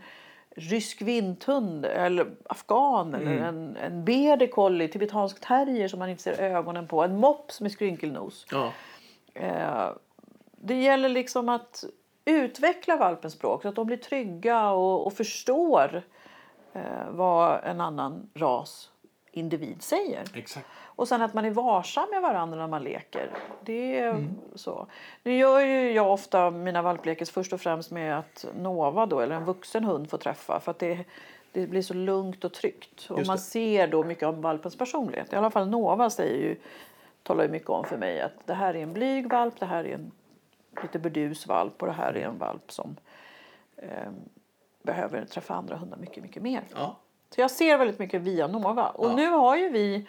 rysk 0.57 1.03
vinthund 1.03 1.85
eller 1.85 2.27
afghan 2.47 3.15
eller 3.15 3.33
en, 3.33 3.77
en 3.77 4.05
border 4.05 4.47
collie, 4.47 4.89
tibetansk 4.89 5.41
terrier 5.41 5.89
som 5.89 5.99
man 5.99 6.09
inte 6.09 6.23
ser 6.23 6.41
ögonen 6.41 6.89
på, 6.89 7.03
en 7.03 7.17
mops 7.17 7.61
med 7.61 7.73
skrynkelnos. 7.73 8.47
Ja. 8.51 8.73
Eh, 9.35 9.91
det 10.57 10.83
gäller 10.83 11.09
liksom 11.09 11.49
att 11.49 11.85
utveckla 12.25 12.97
valpens 12.97 13.35
språk 13.35 13.63
så 13.63 13.69
att 13.69 13.75
de 13.75 13.87
blir 13.87 13.97
trygga 13.97 14.71
och, 14.71 15.07
och 15.07 15.13
förstår 15.13 16.03
eh, 16.73 17.11
vad 17.11 17.65
en 17.65 17.81
annan 17.81 18.31
ras 18.35 18.91
individ 19.33 19.83
säger. 19.83 20.25
Exakt. 20.35 20.67
Och 20.83 21.09
sen 21.09 21.23
att 21.23 21.35
man 21.35 21.45
är 21.45 21.51
varsam 21.51 22.11
med 22.11 22.23
varandra 22.23 22.59
när 22.59 22.69
man 22.69 22.85
leker. 22.85 23.31
Det 23.65 23.99
är 23.99 24.29
så. 24.55 24.87
Nu 25.23 25.37
gör 25.37 25.61
ju 25.61 25.93
jag 25.93 26.13
ofta 26.13 26.51
mina 26.51 26.83
valplekes 26.83 27.31
först 27.31 27.53
och 27.53 27.61
främst 27.61 27.91
med 27.91 28.19
att 28.19 28.47
Nova 28.55 29.07
då, 29.07 29.21
eller 29.21 29.37
en 29.37 29.45
vuxen 29.45 29.85
hund 29.85 30.11
får 30.11 30.19
träffa. 30.19 30.61
För 30.61 30.71
att 30.71 30.79
det, 30.79 31.05
det 31.53 31.67
blir 31.67 31.83
så 31.83 31.95
lugnt 31.95 32.45
och 32.45 32.53
tryggt. 32.53 33.11
Och 33.11 33.27
man 33.27 33.39
ser 33.39 33.87
då 33.89 34.05
mycket 34.05 34.29
om 34.29 34.41
valpens 34.41 34.77
personlighet. 34.77 35.33
I 35.33 35.37
alla 35.37 35.51
fall 35.51 35.69
Nova 35.69 36.11
säger 36.11 36.37
ju, 36.37 36.57
talar 37.23 37.45
ju 37.45 37.51
mycket 37.51 37.71
om 37.71 37.85
för 37.85 37.97
mig 37.97 38.21
att 38.21 38.47
det 38.47 38.55
här 38.55 38.77
är 38.77 38.83
en 38.83 38.93
blyg 38.93 39.31
valp, 39.31 39.61
det 39.61 39.67
här 39.67 39.85
är 39.85 39.95
en 39.95 40.11
lite 40.83 40.99
burdus 40.99 41.47
valp 41.47 41.83
och 41.83 41.87
det 41.87 41.95
här 41.95 42.17
är 42.17 42.27
en 42.27 42.39
valp 42.39 42.73
som 42.73 42.97
eh, 43.77 44.11
behöver 44.83 45.25
träffa 45.25 45.55
andra 45.55 45.77
hundar 45.77 45.97
mycket, 45.97 46.23
mycket 46.23 46.43
mer. 46.43 46.63
Ja. 46.75 46.97
Så 47.35 47.41
jag 47.41 47.51
ser 47.51 47.79
väldigt 47.79 47.99
mycket 47.99 48.21
via 48.21 48.47
Nova. 48.47 48.89
Och 48.89 49.07
Ja. 49.11 49.15
nu 49.17 49.31
har 49.31 49.57
ju 49.57 49.69
vi... 49.69 50.07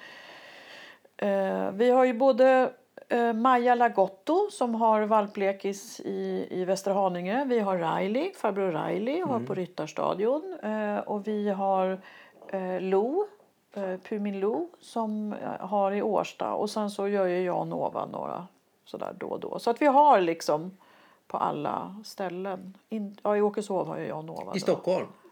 Eh, 1.17 1.71
vi 1.71 1.89
har 1.89 2.03
ju 2.05 2.13
både 2.13 2.71
eh, 3.09 3.33
Maja 3.33 3.75
Lagotto 3.75 4.47
som 4.51 4.75
har 4.75 5.01
valplekis 5.01 5.99
i, 5.99 6.47
i 6.51 6.65
Västra 6.65 6.93
Haninge. 6.93 7.45
Vi 7.45 7.59
har 7.59 7.97
Riley, 7.99 8.33
farbror 8.33 8.71
Riley, 8.87 9.21
har 9.21 9.35
Mm. 9.35 9.45
på 9.45 9.53
Ryttarstadion. 9.53 10.57
Eh, 10.63 10.97
och 10.99 11.27
vi 11.27 11.49
har 11.49 12.01
eh, 12.47 12.81
Lo, 12.81 13.25
eh, 13.73 13.97
Pumin 14.09 14.39
Lo, 14.39 14.69
som 14.79 15.33
eh, 15.33 15.67
har 15.67 15.91
i 15.91 16.01
Årsta. 16.01 16.53
Och 16.53 16.69
sen 16.69 16.89
så 16.91 17.07
gör 17.07 17.25
ju 17.25 17.41
jag 17.43 17.67
Nova 17.67 18.05
några 18.05 18.47
sådär 18.85 19.15
då 19.19 19.27
och 19.27 19.39
då. 19.39 19.59
Så 19.59 19.69
att 19.69 19.81
vi 19.81 19.85
har 19.85 20.21
liksom 20.21 20.77
på 21.27 21.37
alla 21.37 21.95
ställen. 22.03 22.77
In, 22.89 23.17
ja, 23.23 23.37
I 23.37 23.41
Åkeshov 23.41 23.87
har 23.87 23.97
jag 23.97 24.25
Nova. 24.25 24.55
I 24.55 24.59
då. 24.59 24.75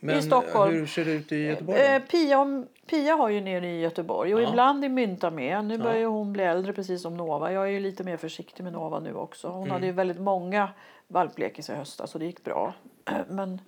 Men 0.03 0.23
Stockholm. 0.23 0.73
hur 0.73 0.85
ser 0.85 1.05
det 1.05 1.11
ut 1.11 1.31
i 1.31 1.37
Göteborg? 1.45 1.79
Eh, 1.81 2.01
Pia, 2.01 2.63
Pia 2.89 3.13
har 3.15 3.29
ju 3.29 3.41
nere 3.41 3.67
i 3.67 3.79
Göteborg 3.81 4.35
och 4.35 4.41
Ja. 4.41 4.49
ibland 4.49 4.85
är 4.85 4.89
Mynta 4.89 5.31
med. 5.31 5.65
Nu 5.65 5.73
Ja. 5.75 5.83
börjar 5.83 6.05
hon 6.07 6.33
bli 6.33 6.43
äldre 6.43 6.73
precis 6.73 7.01
som 7.01 7.17
Nova. 7.17 7.51
Jag 7.51 7.63
är 7.63 7.71
ju 7.71 7.79
lite 7.79 8.03
mer 8.03 8.17
försiktig 8.17 8.63
med 8.63 8.73
Nova 8.73 8.99
nu 8.99 9.13
också. 9.15 9.47
Hon 9.47 9.57
Mm. 9.61 9.71
hade 9.71 9.85
ju 9.85 9.91
väldigt 9.91 10.19
många 10.19 10.69
valplekis 11.07 11.69
i 11.69 11.73
höstas 11.73 12.11
så 12.11 12.17
det 12.17 12.25
gick 12.25 12.43
bra. 12.43 12.73
Men, 13.27 13.61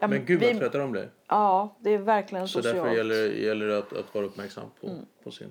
ja, 0.00 0.06
Men 0.08 0.24
gud 0.24 0.40
vad 0.40 0.52
vi- 0.52 0.58
trötta 0.58 0.78
de 0.78 0.90
blir. 0.92 1.10
Ja, 1.28 1.76
det 1.80 1.90
är 1.94 1.98
verkligen 1.98 2.48
Så 2.48 2.62
socialt. 2.62 2.76
därför 2.76 2.96
gäller, 2.96 3.26
gäller 3.28 3.66
det 3.66 3.78
att, 3.78 3.92
att 3.92 4.14
vara 4.14 4.24
uppmärksam 4.24 4.64
på, 4.80 4.98
på 5.24 5.30
sin. 5.30 5.48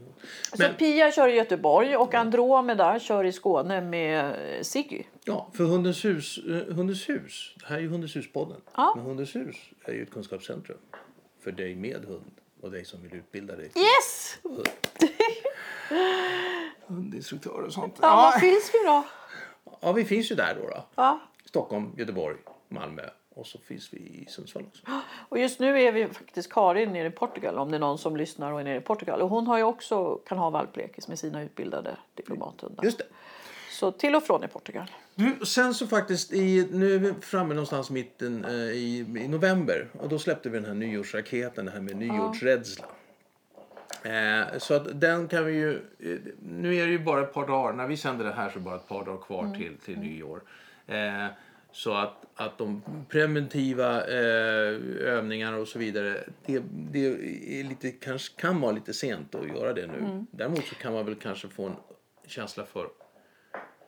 Men, 0.59 0.69
Så 0.71 0.77
Pia 0.77 1.11
kör 1.11 1.27
i 1.27 1.35
Göteborg 1.35 1.97
och 1.97 2.13
Andromeda 2.13 2.99
kör 2.99 3.23
i 3.23 3.31
Skåne 3.31 3.81
med 3.81 4.25
eh, 4.55 4.61
Siggy. 4.61 5.03
ja, 5.23 5.47
för 5.53 5.63
Hundens 5.63 6.05
hus, 6.05 6.37
eh, 6.37 6.75
Hundens 6.75 7.09
hus, 7.09 7.55
det 7.59 7.65
här 7.65 7.75
är 7.77 7.81
ju 7.81 7.87
Hundens 7.87 8.15
hus-podden. 8.15 8.61
Ja. 8.75 8.93
Men 8.95 9.05
Hundens 9.05 9.35
hus 9.35 9.55
är 9.85 9.93
ju 9.93 10.03
ett 10.03 10.11
kunskapscentrum 10.11 10.77
för 11.43 11.51
dig 11.51 11.75
med 11.75 12.05
hund 12.05 12.31
och 12.61 12.71
dig 12.71 12.85
som 12.85 13.01
vill 13.01 13.13
utbilda 13.13 13.55
dig 13.55 13.65
Yes! 13.75 14.37
hundinstruktör 16.87 17.61
och 17.63 17.73
sånt. 17.73 17.97
Ja, 18.01 18.31
var 18.33 18.39
finns 18.39 18.71
vi 18.73 18.79
då? 18.85 19.03
ja, 19.81 19.91
vi 19.91 20.05
finns 20.05 20.31
ju 20.31 20.35
där 20.35 20.55
då. 20.61 20.67
då. 20.67 20.83
Ja. 20.95 21.19
Stockholm, 21.45 21.91
Göteborg, 21.97 22.35
Malmö 22.69 23.03
och 23.33 23.47
så 23.47 23.57
finns 23.57 23.93
vi 23.93 23.97
i 23.97 24.25
Sundsvall 24.29 24.63
också. 24.67 24.83
Och 25.29 25.39
just 25.39 25.59
nu 25.59 25.81
är 25.81 25.91
vi 25.91 26.07
faktiskt 26.07 26.53
Karin 26.53 26.93
nere 26.93 27.07
i 27.07 27.11
Portugal 27.11 27.57
om 27.57 27.71
det 27.71 27.77
är 27.77 27.79
någon 27.79 27.97
som 27.97 28.17
lyssnar 28.17 28.51
och 28.51 28.59
är 28.59 28.63
nere 28.63 28.77
i 28.77 28.81
Portugal. 28.81 29.21
Och 29.21 29.29
hon 29.29 29.47
har 29.47 29.57
ju 29.57 29.63
också, 29.63 30.15
kan 30.15 30.37
ha 30.37 30.49
valplekis 30.49 31.07
med 31.07 31.19
sina 31.19 31.41
utbildade 31.41 31.97
diplomathundar. 32.15 32.83
Just 32.83 32.97
det. 32.97 33.05
Så 33.71 33.91
till 33.91 34.15
och 34.15 34.23
från 34.23 34.43
i 34.43 34.47
Portugal. 34.47 34.91
Du, 35.15 35.45
sen 35.45 35.73
så 35.73 35.87
faktiskt, 35.87 36.33
i, 36.33 36.67
nu 36.71 36.95
är 36.95 36.99
vi 36.99 37.13
framme 37.21 37.53
någonstans 37.53 37.89
mitten 37.89 38.45
eh, 38.45 38.51
i, 38.53 38.99
i 38.99 39.27
november 39.27 39.87
och 39.99 40.09
då 40.09 40.19
släppte 40.19 40.49
vi 40.49 40.57
den 40.57 40.65
här 40.65 40.73
nyårsraketen, 40.73 41.65
det 41.65 41.71
här 41.71 41.81
med 41.81 41.95
nyårsrädsla. 41.95 42.85
Eh, 44.03 44.57
så 44.57 44.73
att 44.73 45.01
den 45.01 45.27
kan 45.27 45.45
vi 45.45 45.53
ju, 45.53 45.75
eh, 45.75 46.17
nu 46.39 46.75
är 46.75 46.85
det 46.85 46.91
ju 46.91 46.99
bara 46.99 47.21
ett 47.21 47.33
par 47.33 47.47
dagar, 47.47 47.73
när 47.73 47.87
vi 47.87 47.97
sänder 47.97 48.25
det 48.25 48.31
här 48.31 48.49
så 48.49 48.55
är 48.55 48.59
det 48.59 48.65
bara 48.65 48.75
ett 48.75 48.87
par 48.87 49.05
dagar 49.05 49.21
kvar 49.21 49.55
till, 49.57 49.77
till 49.77 49.99
nyår. 49.99 50.41
Så 51.71 51.93
att, 51.93 52.25
att 52.35 52.57
de 52.57 52.81
preventiva 53.09 54.07
eh, 54.07 54.73
övningarna 54.99 55.57
och 55.57 55.67
så 55.67 55.79
vidare, 55.79 56.23
det, 56.45 56.63
det 56.91 57.05
är 57.59 57.63
lite, 57.63 57.91
kanske 57.91 58.41
kan 58.41 58.61
vara 58.61 58.71
lite 58.71 58.93
sent 58.93 59.35
att 59.35 59.47
göra 59.47 59.73
det 59.73 59.87
nu. 59.87 60.25
Däremot 60.31 60.65
så 60.65 60.75
kan 60.75 60.93
man 60.93 61.05
väl 61.05 61.15
kanske 61.15 61.47
få 61.47 61.65
en 61.65 61.75
känsla 62.27 62.65
för 62.65 62.87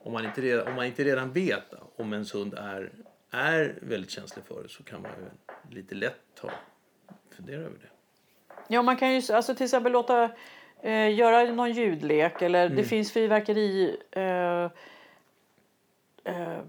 om 0.03 0.13
man 0.13 0.25
inte 0.25 0.41
redan, 0.41 0.67
om 0.67 0.75
man 0.75 0.85
inte 0.85 1.03
redan 1.03 1.31
vet 1.31 1.73
om 1.95 2.13
ens 2.13 2.35
hund 2.35 2.53
är, 2.53 2.91
är 3.31 3.75
väldigt 3.81 4.11
känslig 4.11 4.45
för 4.45 4.63
det 4.63 4.69
så 4.69 4.83
kan 4.83 5.01
man 5.01 5.11
ju 5.11 5.75
lite 5.75 5.95
lätt 5.95 6.19
ta, 6.41 6.51
fundera 7.35 7.61
över 7.61 7.77
det. 7.81 7.89
Ja, 8.67 8.81
man 8.81 8.97
kan 8.97 9.13
ju 9.13 9.33
alltså, 9.33 9.55
till 9.55 9.63
exempel 9.63 9.91
låta 9.91 10.29
eh, 10.81 11.15
göra 11.15 11.43
någon 11.43 11.71
ljudlek 11.71 12.41
eller 12.41 12.65
Mm. 12.65 12.77
det 12.77 12.83
finns 12.83 13.11
fyrverkeri... 13.11 13.97
Eh, 14.11 14.63
eh, 16.33 16.59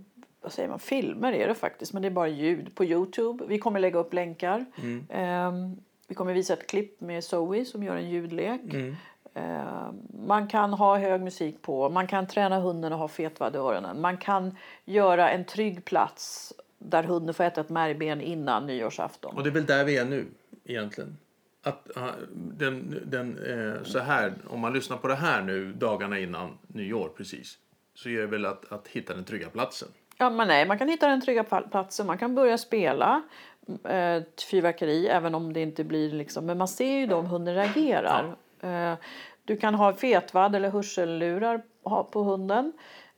vad 0.44 0.52
säger 0.52 0.68
man? 0.68 0.78
Filmer 0.78 1.32
är 1.32 1.48
det 1.48 1.54
faktiskt, 1.54 1.92
men 1.92 2.02
det 2.02 2.08
är 2.08 2.10
bara 2.10 2.28
ljud 2.28 2.74
på 2.74 2.84
Youtube. 2.84 3.44
Vi 3.48 3.58
kommer 3.58 3.80
lägga 3.80 3.98
upp 3.98 4.12
länkar. 4.12 4.64
Mm. 4.82 5.06
Eh, 5.08 5.76
vi 6.08 6.14
kommer 6.14 6.34
visa 6.34 6.52
ett 6.52 6.66
klipp 6.66 7.00
med 7.00 7.24
Zoe 7.24 7.64
som 7.64 7.82
gör 7.82 7.96
en 7.96 8.10
ljudlek. 8.10 8.60
Mm. 8.72 8.96
Eh, 9.34 9.92
man 10.26 10.48
kan 10.48 10.72
ha 10.72 10.98
hög 10.98 11.20
musik 11.20 11.62
på, 11.62 11.88
man 11.88 12.06
kan 12.06 12.26
träna 12.26 12.60
hunden 12.60 12.92
att 12.92 12.98
ha 12.98 13.08
fetvad 13.08 13.54
i 13.54 13.58
öronen. 13.58 14.00
Man 14.00 14.16
kan 14.16 14.56
göra 14.84 15.30
en 15.30 15.44
trygg 15.44 15.84
plats 15.84 16.52
där 16.78 17.02
hunden 17.02 17.34
får 17.34 17.44
äta 17.44 17.60
ett 17.60 17.70
märgben 17.70 18.20
innan 18.20 18.66
nyårsafton. 18.66 19.36
Och 19.36 19.42
det 19.42 19.48
är 19.48 19.54
väl 19.54 19.66
där 19.66 19.84
vi 19.84 19.96
är 19.96 20.04
nu 20.04 20.26
egentligen. 20.64 21.16
Att 21.62 21.90
den, 22.32 23.02
den, 23.06 23.38
eh, 23.38 23.82
så 23.82 23.98
här, 23.98 24.34
om 24.46 24.60
man 24.60 24.72
lyssnar 24.72 24.96
på 24.96 25.08
det 25.08 25.14
här 25.14 25.42
nu 25.42 25.72
dagarna 25.72 26.18
innan 26.18 26.58
nyår 26.66 27.10
precis. 27.16 27.58
Så 27.94 28.08
är 28.08 28.20
det 28.20 28.26
väl 28.26 28.46
att, 28.46 28.72
att 28.72 28.88
hitta 28.88 29.14
den 29.14 29.24
trygga 29.24 29.48
platsen. 29.48 29.88
Ja, 30.16 30.30
men 30.30 30.48
nej, 30.48 30.66
man 30.66 30.78
kan 30.78 30.88
hitta 30.88 31.08
den 31.08 31.20
trygga 31.20 31.44
platsen. 31.44 32.06
Man 32.06 32.18
kan 32.18 32.34
börja 32.34 32.58
spela 32.58 33.22
eh, 33.84 34.22
fyrverkeri 34.50 35.08
även 35.08 35.34
om 35.34 35.52
det 35.52 35.60
inte 35.60 35.84
blir 35.84 36.10
liksom. 36.10 36.46
Men 36.46 36.58
man 36.58 36.68
ser 36.68 36.98
ju 36.98 37.06
då 37.06 37.16
om 37.16 37.26
hunden 37.26 37.54
reagerar. 37.54 38.36
Eh, 38.60 38.94
du 39.44 39.56
kan 39.56 39.74
ha 39.74 39.94
fetvad 39.94 40.54
eller 40.54 40.70
hörsellurar 40.70 41.62
på 42.10 42.22
hunden. 42.22 42.72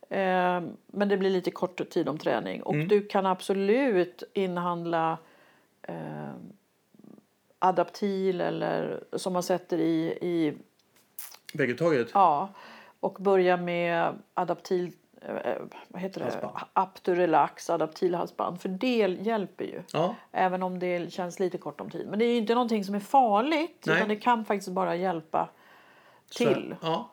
Eh, 0.09 0.61
men 0.87 1.09
det 1.09 1.17
blir 1.17 1.29
lite 1.29 1.51
kort 1.51 1.89
tid 1.89 2.09
om 2.09 2.17
träning. 2.17 2.63
Och 2.63 2.75
du 2.75 3.07
kan 3.07 3.25
absolut 3.25 4.23
inhandla 4.33 5.17
eh, 5.81 6.31
adaptil 7.59 8.41
eller 8.41 9.03
som 9.13 9.33
man 9.33 9.43
sätter 9.43 9.77
i, 9.77 10.17
i 10.21 10.53
Vägguttaget? 11.53 12.07
Ja, 12.13 12.49
och 12.99 13.17
börja 13.19 13.57
med 13.57 14.15
adaptil... 14.33 14.91
eh, 15.27 15.55
Vad 15.87 16.01
heter 16.01 16.19
det? 16.19 16.25
Halsband. 16.25 16.55
Apturelax, 16.73 17.69
adaptilhalsband. 17.69 18.61
För 18.61 18.69
det 18.69 19.17
hjälper 19.21 19.65
ju. 19.65 19.81
Ja. 19.93 20.15
Även 20.31 20.63
om 20.63 20.79
det 20.79 21.13
känns 21.13 21.39
lite 21.39 21.57
kort 21.57 21.81
om 21.81 21.89
tid. 21.89 22.07
Men 22.07 22.19
det 22.19 22.25
är 22.25 22.37
inte 22.37 22.53
någonting 22.53 22.83
som 22.83 22.95
är 22.95 22.99
farligt. 22.99 23.83
Nej. 23.85 23.95
Utan 23.95 24.09
det 24.09 24.15
kan 24.15 24.45
faktiskt 24.45 24.69
bara 24.69 24.95
hjälpa 24.95 25.49
till. 26.35 26.75
Så, 26.81 26.87
ja. 26.87 27.09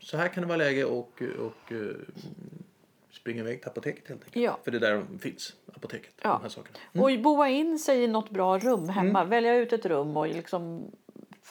Så 0.00 0.16
här 0.16 0.28
kan 0.28 0.42
det 0.42 0.46
vara 0.46 0.56
läge 0.56 0.84
och, 0.84 1.22
och 1.38 1.72
eh, 1.72 1.78
springa 3.10 3.40
iväg 3.40 3.60
till 3.60 3.70
apoteket 3.70 4.08
helt 4.08 4.24
enkelt. 4.24 4.44
Ja. 4.44 4.58
För 4.64 4.70
det 4.70 4.78
är 4.78 4.80
där 4.80 5.04
de 5.10 5.18
finns, 5.18 5.56
apoteket. 5.76 6.14
Ja. 6.22 6.30
De 6.30 6.42
här 6.42 6.48
sakerna. 6.48 6.78
Och 7.02 7.20
boa 7.22 7.48
in 7.48 7.78
sig 7.78 8.02
i 8.02 8.06
något 8.06 8.30
bra 8.30 8.58
rum 8.58 8.88
hemma. 8.88 9.20
Mm. 9.20 9.30
Välja 9.30 9.54
ut 9.54 9.72
ett 9.72 9.86
rum 9.86 10.16
och 10.16 10.28
liksom 10.28 10.90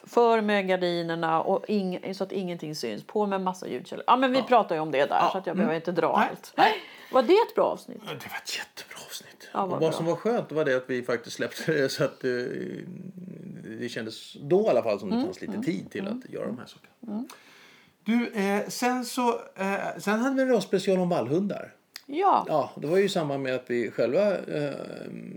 för 0.06 0.42
med 0.42 0.68
gardinerna 0.68 1.42
och 1.42 1.66
ing, 1.70 2.14
så 2.14 2.24
att 2.24 2.32
ingenting 2.32 2.76
syns. 2.76 3.04
På 3.04 3.26
med 3.26 3.42
massa 3.42 3.68
ljudkällor. 3.68 4.04
Ja, 4.08 4.16
men 4.16 4.32
vi 4.32 4.44
pratar 4.44 4.76
ju 4.76 4.82
om 4.82 4.92
det 4.92 5.06
där 5.06 5.30
så 5.32 5.38
att 5.38 5.48
jag 5.48 5.56
behöver 5.56 5.76
inte 5.76 5.92
dra 5.92 6.18
Nej. 6.18 6.30
allt. 6.30 6.54
Var 7.12 7.24
det 7.24 7.34
ett 7.34 7.56
bra 7.56 7.64
avsnitt? 7.66 8.02
Ja, 8.06 8.12
Det 8.12 8.30
var 8.30 8.38
ett 8.38 8.58
jättebra 8.58 8.98
avsnitt. 9.08 9.50
Ja, 9.54 9.66
vad 9.66 9.74
och 9.76 9.82
vad 9.82 9.94
som 9.96 10.06
var 10.06 10.16
skönt 10.16 10.52
var 10.52 10.66
det 10.66 10.78
att 10.78 10.84
vi 10.90 11.04
faktiskt 11.04 11.36
släppte 11.36 11.72
det 11.72 11.90
så 11.90 12.04
att 12.04 12.24
eh, 12.24 12.30
det 13.80 13.90
kändes 13.90 14.34
då 14.34 14.62
i 14.62 14.68
alla 14.70 14.84
fall 14.84 15.00
som 15.00 15.10
det 15.10 15.22
fanns 15.22 15.42
lite 15.42 15.62
tid 15.62 15.92
till 15.92 16.08
att 16.08 16.30
göra 16.30 16.46
de 16.46 16.58
här 16.58 16.66
sakerna. 16.66 17.26
Du, 18.04 18.28
eh, 18.34 18.68
sen 18.68 19.06
så 19.06 19.30
eh, 19.56 19.98
sen 19.98 20.20
hade 20.20 20.36
vi 20.36 20.42
en 20.42 20.50
rasspecial 20.50 21.00
om 21.00 21.10
vallhundar. 21.10 21.74
Ja, 22.06 22.46
Ja, 22.48 22.72
det 22.76 22.88
var 22.88 22.98
ju 22.98 23.10
samma 23.10 23.38
med 23.38 23.56
att 23.56 23.64
vi 23.68 23.92
själva 23.92 24.38
eh, 24.38 24.74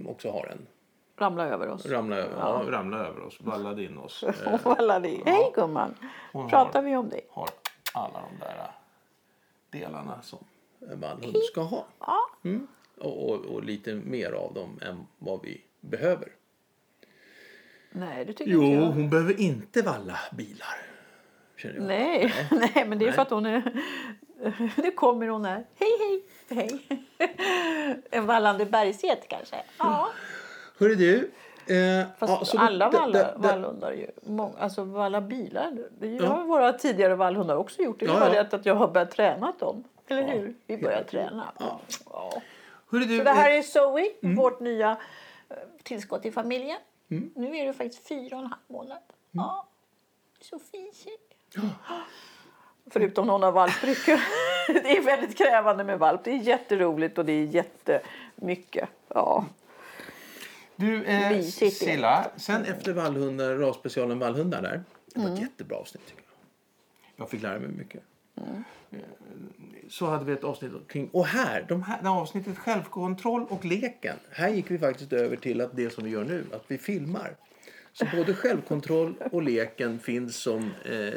också 0.06 0.30
har 0.30 0.46
en. 0.52 0.66
Ramla 1.20 1.46
över 1.46 1.68
oss. 1.68 1.86
Ramla 1.86 2.16
över, 2.16 2.36
ja. 2.38 2.64
ramla 2.68 2.98
över 2.98 3.20
oss, 3.20 3.36
vallade 3.40 3.82
in 3.84 3.98
oss. 3.98 4.22
Och 4.64 4.78
alla 4.78 5.00
det. 5.00 5.20
Hej 5.26 5.52
gumman! 5.54 5.94
Hon 6.32 6.42
har- 6.42 6.50
Pratar 6.50 6.82
vi 6.82 6.96
om 6.96 7.08
det? 7.08 7.20
har 7.30 7.48
alla 7.94 8.20
de 8.30 8.38
där 8.44 8.54
eh, 8.58 8.70
delarna 9.80 10.22
som 10.22 10.38
en 10.90 11.00
vallhund 11.00 11.36
ska 11.52 11.60
ha. 11.60 11.84
Ja. 12.00 12.18
Mm. 12.44 12.66
Och, 12.98 13.30
och, 13.30 13.44
och 13.46 13.64
lite 13.64 13.94
mer 13.94 14.32
av 14.32 14.54
dem 14.54 14.78
än 14.82 15.06
vad 15.18 15.42
vi 15.42 15.60
behöver. 15.80 16.28
Nej, 17.90 18.24
det 18.24 18.32
tycker 18.32 18.52
Jo, 18.52 18.62
inte 18.62 18.80
jag. 18.84 18.86
hon 18.92 19.10
behöver 19.10 19.40
inte 19.40 19.82
valla 19.82 20.18
bilar. 20.32 20.76
Känner 21.56 21.74
jag. 21.74 21.84
Nej, 21.84 22.34
nej, 22.50 22.84
men 22.88 22.98
det 22.98 23.04
är 23.04 23.06
Nej. 23.06 23.12
för 23.12 23.22
att 23.22 23.30
hon 23.30 23.46
är... 23.46 23.82
Nu 24.82 24.90
kommer 24.90 25.28
hon 25.28 25.44
här. 25.44 25.64
Hej, 25.74 26.22
hej, 26.48 26.78
hej. 27.18 27.36
En 28.10 28.26
vallande 28.26 28.66
bergsget 28.66 29.28
kanske? 29.28 29.56
Ja. 29.78 30.08
Hörru 30.80 30.94
du. 30.94 31.30
Eh, 31.74 32.06
Fast 32.18 32.32
ja, 32.32 32.44
så 32.44 32.58
alla 32.58 32.90
vallar, 32.90 33.12
det- 33.12 33.18
det- 33.42 33.48
vallhundar 33.48 33.92
ju. 33.92 34.06
Många, 34.22 34.58
alltså 34.58 34.84
valla 34.84 35.20
bilar. 35.20 35.78
Det 35.98 36.06
Ja. 36.08 36.26
har 36.26 36.44
våra 36.44 36.72
tidigare 36.72 37.14
vallhundar 37.14 37.56
också 37.56 37.82
gjort. 37.82 38.00
Det 38.00 38.04
är 38.06 38.08
Ja, 38.08 38.20
bara 38.20 38.34
ja. 38.34 38.42
det 38.42 38.54
att 38.56 38.66
jag 38.66 38.74
har 38.74 38.88
börjat 38.88 39.10
träna 39.10 39.52
dem. 39.58 39.84
Eller 40.08 40.22
hur? 40.22 40.54
Vi 40.66 40.76
börjar 40.78 41.02
träna. 41.02 41.52
Ja. 41.58 41.80
Ja. 42.12 42.32
Hörru 42.90 43.04
du. 43.04 43.18
Så 43.18 43.24
det 43.24 43.30
här 43.30 43.50
eh, 43.50 43.56
är 43.58 43.62
Zoe, 43.62 44.10
vårt 44.20 44.60
nya 44.60 44.96
eh, 45.48 45.56
tillskott 45.82 46.26
i 46.26 46.30
familjen. 46.30 46.78
Mm. 47.10 47.30
Nu 47.34 47.56
är 47.56 47.66
det 47.66 47.72
faktiskt 47.72 48.08
fyra 48.08 48.36
och 48.36 48.42
en 48.42 48.48
halv 48.48 48.60
månad. 48.66 48.98
Ja, 49.30 49.66
så 50.40 50.58
fisig. 50.58 51.18
Förutom 52.90 53.26
någon 53.26 53.44
av 53.44 53.54
valprycken. 53.54 54.18
det 54.68 54.96
är 54.96 55.02
väldigt 55.02 55.38
krävande 55.38 55.84
med 55.84 55.98
valp. 55.98 56.24
Det 56.24 56.30
är 56.30 56.36
jätteroligt 56.36 57.18
och 57.18 57.24
det 57.24 57.32
är 57.32 57.44
jättemycket. 57.44 58.88
Ja. 59.08 59.44
Du, 60.80 61.04
eh. 61.04 61.42
Silla, 61.42 62.30
sen 62.36 62.64
efter 62.64 62.92
vallhundar, 62.92 63.54
rasspecialen 63.56 64.18
vallhundar 64.18 64.62
där. 64.62 64.82
Det 65.14 65.20
var 65.20 65.26
Mm. 65.26 65.34
ett 65.34 65.40
jättebra 65.40 65.76
avsnitt 65.76 66.06
tycker 66.06 66.22
jag. 66.22 67.24
Jag 67.24 67.30
fick 67.30 67.42
lära 67.42 67.58
mig 67.58 67.68
mycket. 67.68 68.02
Mm. 68.36 68.64
Så 69.88 70.06
hade 70.06 70.24
vi 70.24 70.32
ett 70.32 70.44
avsnitt 70.44 70.72
kring, 70.88 71.08
och 71.12 71.26
här, 71.26 71.64
de 71.68 71.82
här, 71.82 72.02
det 72.02 72.08
här 72.08 72.20
avsnittet 72.20 72.58
självkontroll 72.58 73.46
och 73.48 73.64
leken. 73.64 74.16
Här 74.30 74.48
gick 74.48 74.70
vi 74.70 74.78
faktiskt 74.78 75.12
över 75.12 75.36
till 75.36 75.60
att 75.60 75.76
det 75.76 75.90
som 75.90 76.04
vi 76.04 76.10
gör 76.10 76.24
nu, 76.24 76.44
att 76.52 76.64
vi 76.68 76.78
filmar. 76.78 77.36
Så 77.92 78.06
både 78.16 78.34
självkontroll 78.34 79.14
och 79.32 79.42
leken 79.42 79.98
finns 79.98 80.36
som 80.36 80.70
eh, 80.84 81.12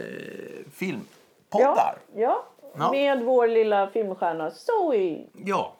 filmpoddar. 0.71 1.95
ja. 2.15 2.45
Ja. 2.77 2.91
Med 2.91 3.21
vår 3.23 3.47
lilla 3.47 3.89
filmstjärna 3.89 4.51
Zoe. 4.51 5.25
Ja. 5.45 5.77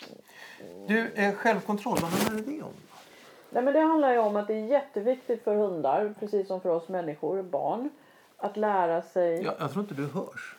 Du, 0.88 1.08
eh, 1.16 1.34
självkontroll, 1.34 1.98
vad 2.02 2.12
handlar 2.12 2.54
det 2.54 2.62
om? 2.62 2.74
Nej, 3.54 3.64
men 3.64 3.74
det 3.74 3.80
handlar 3.80 4.12
ju 4.12 4.20
om 4.20 4.36
att 4.36 4.48
det 4.48 4.54
är 4.54 4.66
jätteviktigt 4.66 5.44
för 5.44 5.56
hundar, 5.56 6.14
precis 6.20 6.48
som 6.48 6.62
för 6.62 6.70
oss 6.70 6.88
människor, 6.90 7.42
barn, 7.42 7.90
att 8.38 8.58
lära 8.58 9.02
sig... 9.02 9.44
Jag, 9.44 9.54
jag 9.60 9.72
tror 9.72 9.84
inte 9.84 9.94
du 9.96 10.08
hörs. 10.08 10.56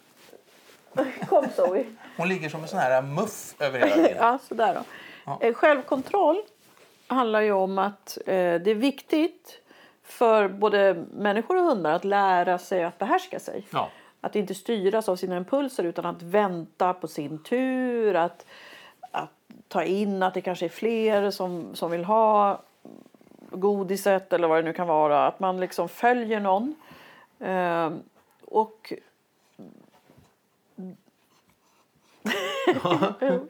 Kom 1.28 1.48
Zoe! 1.56 1.84
Hon 2.16 2.28
ligger 2.28 2.48
som 2.48 2.62
en 2.62 2.68
sån 2.68 2.78
här 2.78 3.02
muff 3.02 3.54
över 3.58 3.78
hela 3.78 3.94
tiden. 3.94 4.16
Ja, 4.20 4.38
sådär 4.48 4.74
då. 4.74 4.80
Ja. 5.26 5.38
Eh, 5.40 5.54
Självkontroll 5.54 6.42
handlar 7.06 7.40
ju 7.40 7.52
om 7.52 7.78
att 7.78 8.18
eh, 8.26 8.34
det 8.34 8.70
är 8.70 8.74
viktigt 8.74 9.60
för 10.02 10.48
både 10.48 11.04
människor 11.12 11.56
och 11.56 11.64
hundar 11.64 11.92
att 11.92 12.04
lära 12.04 12.58
sig 12.58 12.84
att 12.84 12.98
behärska 12.98 13.40
sig. 13.40 13.66
Ja. 13.70 13.88
Att 14.20 14.36
inte 14.36 14.54
styras 14.54 15.08
av 15.08 15.16
sina 15.16 15.36
impulser 15.36 15.84
utan 15.84 16.06
att 16.06 16.22
vänta 16.22 16.94
på 16.94 17.08
sin 17.08 17.42
tur. 17.42 18.14
Att, 18.14 18.46
att 19.10 19.30
ta 19.68 19.84
in 19.84 20.22
att 20.22 20.34
det 20.34 20.40
kanske 20.40 20.64
är 20.64 20.68
fler 20.68 21.30
som, 21.30 21.74
som 21.74 21.90
vill 21.90 22.04
ha 22.04 22.62
godiset 23.54 24.32
eller 24.32 24.48
vad 24.48 24.58
det 24.58 24.62
nu 24.62 24.72
kan 24.72 24.86
vara. 24.86 25.26
Att 25.26 25.40
man 25.40 25.60
liksom 25.60 25.88
följer 25.88 26.40
någon. 26.40 26.74
Eh, 27.40 27.90
och 28.44 28.92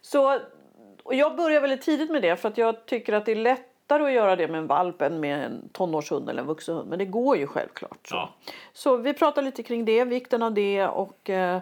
Så 0.00 0.40
Och 1.02 1.14
jag 1.14 1.36
börjar 1.36 1.60
väldigt 1.60 1.82
tidigt 1.82 2.10
med 2.10 2.22
det 2.22 2.36
för 2.36 2.48
att 2.48 2.58
jag 2.58 2.86
tycker 2.86 3.12
att 3.12 3.26
det 3.26 3.32
är 3.32 3.36
lättare 3.36 4.04
att 4.04 4.12
göra 4.12 4.36
det 4.36 4.48
med 4.48 4.58
en 4.58 4.66
valp 4.66 5.02
än 5.02 5.20
med 5.20 5.44
en 5.44 5.68
tonårshund 5.72 6.28
eller 6.30 6.40
en 6.40 6.46
vuxen 6.48 6.74
hund. 6.76 6.88
Men 6.90 6.98
det 6.98 7.04
går 7.04 7.36
ju 7.36 7.46
självklart. 7.46 8.06
Så, 8.08 8.14
Ja. 8.14 8.28
så 8.72 8.96
vi 8.96 9.14
pratar 9.14 9.42
lite 9.42 9.62
kring 9.62 9.84
det, 9.84 10.04
vikten 10.04 10.42
av 10.42 10.52
det 10.52 10.86
och 10.86 11.30
eh, 11.30 11.60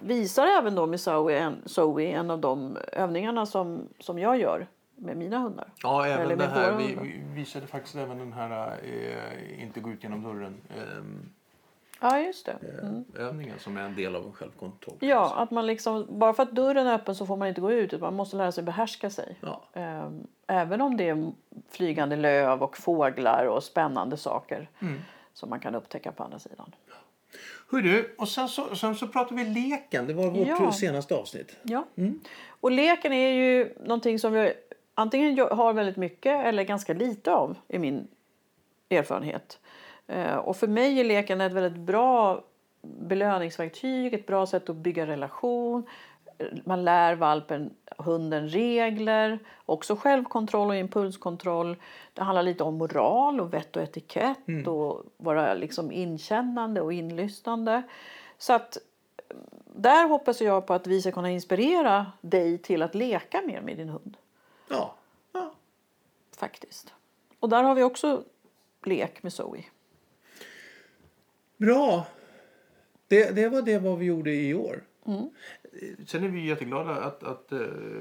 visar 0.00 0.46
även 0.46 0.74
då 0.74 0.86
med 0.86 1.00
Zoe 1.00 1.38
en, 1.38 1.62
Zoe 1.66 2.02
en 2.06 2.30
av 2.30 2.38
de 2.38 2.78
övningarna 2.92 3.46
som, 3.46 3.88
som 3.98 4.18
jag 4.18 4.40
gör 4.40 4.66
med 4.96 5.16
mina 5.16 5.38
hundar. 5.38 5.68
Ja, 5.82 6.06
även 6.06 6.20
Eller 6.26 6.36
det 6.36 6.46
här. 6.46 6.76
Vi, 6.76 6.98
vi 7.02 7.22
visade 7.34 7.66
faktiskt 7.66 7.96
även 7.96 8.18
den 8.18 8.32
här 8.32 8.78
eh, 8.82 9.62
inte 9.62 9.80
gå 9.80 9.90
ut 9.90 10.02
genom 10.02 10.22
dörren 10.22 10.54
ehm, 10.70 11.30
Ja, 12.00 12.18
just 12.18 12.46
det. 12.46 12.52
eh, 13.16 13.22
övningen 13.26 13.58
som 13.58 13.76
är 13.76 13.82
en 13.82 13.94
del 13.94 14.16
av 14.16 14.24
en 14.26 14.32
självkontroll. 14.32 14.96
Ja, 15.00 15.34
att 15.36 15.50
man 15.50 15.66
liksom, 15.66 16.06
bara 16.18 16.34
för 16.34 16.42
att 16.42 16.52
dörren 16.52 16.86
är 16.86 16.94
öppen 16.94 17.14
så 17.14 17.26
får 17.26 17.36
man 17.36 17.48
inte 17.48 17.60
gå 17.60 17.72
ut. 17.72 17.92
utan 17.92 18.00
Man 18.00 18.14
måste 18.14 18.36
lära 18.36 18.52
sig 18.52 18.64
behärska 18.64 19.10
sig. 19.10 19.36
Ja. 19.40 19.62
Ehm, 19.72 20.26
Även 20.46 20.80
om 20.80 20.96
det 20.96 21.08
är 21.08 21.32
flygande 21.70 22.16
löv 22.16 22.62
och 22.62 22.76
fåglar 22.76 23.44
och 23.46 23.64
spännande 23.64 24.16
saker 24.16 24.68
Mm. 24.80 25.00
som 25.32 25.50
man 25.50 25.60
kan 25.60 25.74
upptäcka 25.74 26.12
på 26.12 26.22
andra 26.22 26.38
sidan. 26.38 26.74
Du, 27.70 28.14
och 28.18 28.28
sen 28.28 28.48
så, 28.48 28.76
sen 28.76 28.94
så 28.94 29.08
pratar 29.08 29.36
vi 29.36 29.44
leken. 29.44 30.06
Det 30.06 30.14
var 30.14 30.30
vårt 30.30 30.48
Ja. 30.48 30.72
senaste 30.72 31.14
avsnitt. 31.14 31.56
Ja. 31.62 31.84
Och 32.60 32.70
leken 32.70 33.12
är 33.12 33.30
ju 33.32 33.74
någonting 33.80 34.18
som 34.18 34.32
vi 34.32 34.52
antingen 34.94 35.38
har 35.50 35.72
väldigt 35.72 35.96
mycket 35.96 36.46
eller 36.46 36.62
ganska 36.62 36.92
lite 36.94 37.34
av 37.34 37.56
i 37.68 37.78
min 37.78 38.08
erfarenhet. 38.90 39.58
Eh, 40.06 40.36
Och 40.36 40.56
för 40.56 40.66
mig 40.66 41.00
är 41.00 41.04
leken 41.04 41.40
ett 41.40 41.52
väldigt 41.52 41.80
bra 41.80 42.44
belöningsverktyg, 42.82 44.14
ett 44.14 44.26
bra 44.26 44.46
sätt 44.46 44.68
att 44.68 44.76
bygga 44.76 45.06
relation. 45.06 45.86
Man 46.64 46.84
lär 46.84 47.14
valpen, 47.14 47.74
hunden 47.98 48.48
regler, 48.48 49.38
också 49.66 49.96
självkontroll 49.96 50.68
och 50.68 50.76
impulskontroll. 50.76 51.76
Det 52.12 52.22
handlar 52.22 52.42
lite 52.42 52.64
om 52.64 52.78
moral 52.78 53.40
och 53.40 53.54
vett 53.54 53.76
och 53.76 53.82
etikett 53.82 54.66
och 54.66 55.02
vara 55.16 55.54
liksom 55.54 55.92
inkännande 55.92 56.80
och 56.80 56.92
inlyssnande. 56.92 57.82
Så 58.38 58.52
att 58.52 58.78
där 59.76 60.08
hoppas 60.08 60.40
jag 60.40 60.66
på 60.66 60.74
att 60.74 60.86
vi 60.86 61.00
ska 61.00 61.12
kunna 61.12 61.30
inspirera 61.30 62.06
dig 62.20 62.58
till 62.58 62.82
att 62.82 62.94
leka 62.94 63.42
mer 63.46 63.60
med 63.60 63.76
din 63.76 63.88
hund. 63.88 64.16
Ja. 64.68 64.96
ja. 65.32 65.54
faktiskt. 66.36 66.94
Och 67.40 67.48
där 67.48 67.62
har 67.62 67.74
vi 67.74 67.82
också 67.82 68.24
lek 68.84 69.22
med 69.22 69.32
Zoe. 69.32 69.64
Bra. 71.56 72.06
Det, 73.08 73.30
det 73.30 73.48
var 73.48 73.62
det 73.62 73.78
vad 73.78 73.98
vi 73.98 74.06
gjorde 74.06 74.34
i 74.34 74.54
år. 74.54 74.84
Mm. 75.06 75.30
Eh, 75.72 76.06
Sen 76.06 76.24
är 76.24 76.28
vi 76.28 76.46
jätteglada 76.46 76.90
att, 76.90 77.22
att 77.22 77.52
uh, 77.52 77.58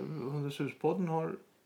Hundens 0.08 0.60
huspodden 0.60 1.08
har 1.08 1.26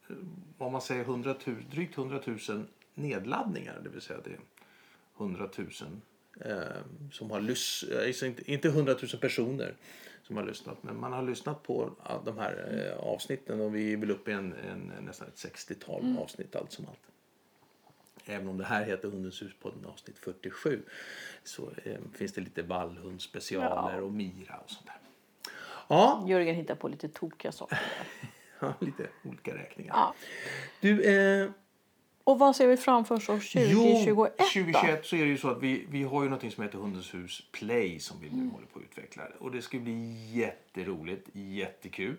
eh, 0.09 0.15
vad 0.57 0.71
man 0.71 0.81
säger 0.81 1.01
100 1.01 1.35
000, 1.45 1.55
drygt 1.71 1.97
100 1.97 2.21
000 2.25 2.65
nedladdningar. 2.93 3.79
Det 3.83 3.89
vill 3.89 4.01
säga 4.01 4.19
det 4.23 4.29
är 4.29 4.39
100 5.17 5.49
000 5.57 5.67
eh, 6.39 6.61
som 7.11 7.31
har 7.31 7.41
lyssnat. 7.41 8.23
Inte, 8.23 8.51
inte 8.51 8.67
100 8.67 8.95
000 9.01 9.21
personer 9.21 9.75
som 10.27 10.37
har 10.37 10.43
lyssnat. 10.43 10.83
Men 10.83 10.99
man 10.99 11.13
har 11.13 11.23
lyssnat 11.23 11.63
på 11.63 11.91
de 12.25 12.37
här 12.37 12.85
eh, 12.93 12.99
avsnitten 13.07 13.61
och 13.61 13.75
vi 13.75 13.93
är 13.93 13.97
väl 13.97 14.11
uppe 14.11 14.31
i 14.31 14.33
en, 14.33 14.53
en, 14.53 14.91
nästan 15.05 15.27
ett 15.27 15.35
60-tal 15.35 16.01
Mm. 16.01 16.17
avsnitt 16.17 16.55
allt 16.55 16.71
som 16.71 16.85
allt. 16.87 16.99
Även 18.25 18.47
om 18.47 18.57
det 18.57 18.63
här 18.65 18.85
heter 18.85 19.07
Hundens 19.09 19.41
huspodden 19.41 19.85
avsnitt 19.85 20.17
47 20.17 20.83
så 21.43 21.69
eh, 21.83 21.97
finns 22.13 22.33
det 22.33 22.41
lite 22.41 22.61
vallhundsspecialer 22.63 23.95
Ja. 23.97 24.01
och 24.01 24.11
Mira 24.11 24.57
och 24.57 24.69
sånt 24.69 24.85
där. 24.85 24.97
Ja, 25.87 26.25
Jörgen 26.27 26.55
hittar 26.55 26.75
på 26.75 26.87
lite 26.87 27.09
tokiga 27.09 27.51
saker. 27.51 27.79
ja, 28.59 28.73
lite 28.81 29.07
olika 29.23 29.55
räkningar. 29.55 29.93
Ja. 29.95 30.13
Du, 30.81 31.03
eh, 31.03 31.49
Och 32.27 32.39
vad 32.39 32.55
ser 32.55 32.67
vi 32.67 32.77
framför 32.77 33.15
oss 33.15 33.29
år 33.29 33.33
2021? 33.33 34.07
jo, 34.07 34.15
då? 34.15 34.25
2021 34.25 35.05
så 35.05 35.15
är 35.15 35.19
det 35.19 35.27
ju 35.27 35.37
så 35.37 35.49
att 35.49 35.61
vi, 35.63 35.85
vi 35.89 36.03
har 36.03 36.23
ju 36.23 36.29
något 36.29 36.53
som 36.53 36.63
heter 36.63 36.77
Hundens 36.77 37.13
hus 37.13 37.43
Play 37.51 37.99
som 37.99 38.17
vi 38.21 38.29
nu 38.29 38.33
Mm. 38.35 38.49
håller 38.51 38.65
på 38.67 38.79
att 38.79 38.85
utveckla. 38.85 39.23
Och 39.39 39.51
det 39.51 39.61
ska 39.61 39.79
bli 39.79 40.13
jätteroligt, 40.33 41.29
jättekul. 41.33 42.17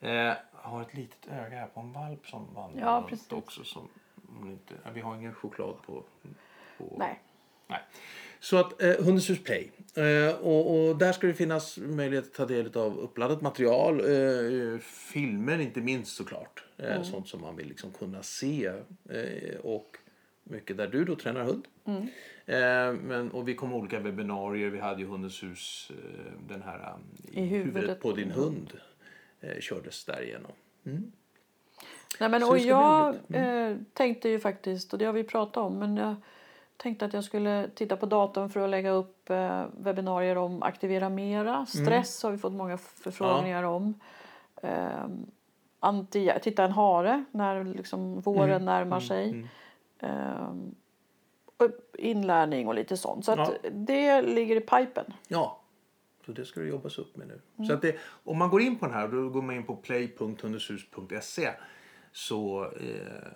Eh, 0.00 0.10
jag 0.12 0.36
har 0.52 0.82
ett 0.82 0.94
litet 0.94 1.26
öga 1.32 1.56
här 1.58 1.66
på 1.66 1.80
en 1.80 1.92
valp 1.92 2.26
som 2.26 2.54
vandrar 2.54 2.82
Ja, 2.82 3.06
precis. 3.08 3.32
också. 3.32 3.64
Som, 3.64 3.88
om 4.40 4.50
inte, 4.50 4.74
vi 4.94 5.00
har 5.00 5.16
ingen 5.16 5.34
choklad 5.34 5.74
på... 5.86 6.02
på 6.78 6.94
Nej. 6.98 7.18
Nej. 7.68 7.80
Så 8.40 8.56
att 8.56 8.82
eh, 8.82 9.04
Hundens 9.04 9.44
Play. 9.44 9.70
Eh, 9.94 10.34
och, 10.34 10.88
och 10.88 10.98
där 10.98 11.12
ska 11.12 11.26
det 11.26 11.34
finnas 11.34 11.78
möjlighet 11.78 12.24
att 12.24 12.34
ta 12.34 12.46
del 12.46 12.76
av 12.76 12.98
uppladdat 12.98 13.40
material. 13.40 14.00
Eh, 14.00 14.78
filmer 15.12 15.58
inte 15.58 15.80
minst 15.80 16.16
såklart. 16.16 16.64
Eh, 16.76 17.02
Sånt 17.02 17.28
som 17.28 17.40
man 17.40 17.56
vill 17.56 17.68
liksom 17.68 17.92
kunna 17.92 18.22
se. 18.22 18.66
Eh, 19.10 19.58
och 19.62 19.96
mycket 20.44 20.76
där 20.76 20.86
du 20.86 21.04
då 21.04 21.16
tränar 21.16 21.44
hund. 21.44 21.66
Eh, 22.46 22.92
men, 23.02 23.30
och 23.30 23.48
vi 23.48 23.54
ha 23.70 23.78
olika 23.78 24.00
webbinarier. 24.00 24.70
Vi 24.70 24.78
hade 24.78 25.00
ju 25.00 25.06
Hundens 25.06 25.42
hus, 25.42 25.90
eh, 25.90 26.32
den 26.48 26.62
här 26.62 26.94
um, 26.94 27.42
I 27.42 27.46
huvudet 27.46 28.00
på 28.00 28.12
din 28.12 28.30
hund. 28.30 28.72
Kördes 29.60 30.04
därigenom. 30.04 30.52
Nej, 32.20 32.28
men, 32.28 32.42
och 32.42 32.58
jag. 32.58 33.16
Mm. 33.28 33.84
tänkte 33.92 34.28
ju 34.28 34.40
faktiskt, 34.40 34.92
och 34.92 34.98
det 34.98 35.04
har 35.04 35.12
vi 35.12 35.24
pratat 35.24 35.56
om, 35.56 35.78
men 35.78 36.16
tänkte 36.78 37.04
att 37.04 37.12
jag 37.12 37.24
skulle 37.24 37.70
titta 37.74 37.96
på 37.96 38.06
datorn 38.06 38.48
för 38.50 38.60
att 38.60 38.70
lägga 38.70 38.90
upp 38.90 39.30
eh, 39.30 39.64
webbinarier 39.76 40.36
om 40.38 40.62
aktivera 40.62 41.08
mera. 41.08 41.66
Stress 41.66 42.22
har 42.22 42.30
vi 42.30 42.38
fått 42.38 42.52
många 42.52 42.78
förfrågningar 42.78 43.62
om. 43.62 43.94
Eh, 44.62 45.06
anti, 45.80 46.32
titta 46.42 46.64
en 46.64 46.72
hare 46.72 47.24
när 47.30 47.64
liksom 47.64 48.20
våren 48.20 48.64
närmar 48.64 49.00
sig. 49.00 49.46
Eh, 49.98 50.52
och 51.56 51.68
inlärning 51.98 52.68
och 52.68 52.74
lite 52.74 52.96
sånt. 52.96 53.24
Så 53.24 53.32
att 53.32 53.38
Ja. 53.62 53.70
det 53.72 54.22
ligger 54.22 54.56
i 54.56 54.60
pipen. 54.60 55.04
Ja, 55.28 55.60
så 56.26 56.32
det 56.32 56.44
ska 56.44 56.60
det 56.60 56.66
jobbas 56.66 56.98
upp 56.98 57.16
med 57.16 57.28
nu. 57.28 57.66
Så 57.66 57.72
att 57.72 57.82
det, 57.82 57.96
om 58.24 58.38
man 58.38 58.50
går 58.50 58.60
in 58.62 58.76
på 58.78 58.86
den 58.86 58.94
här, 58.94 59.08
då 59.08 59.28
går 59.28 59.42
man 59.42 59.56
in 59.56 59.64
på 59.66 59.76
play.hundeshus.se 59.76 61.50
så, 62.12 62.64
eh, 62.64 63.28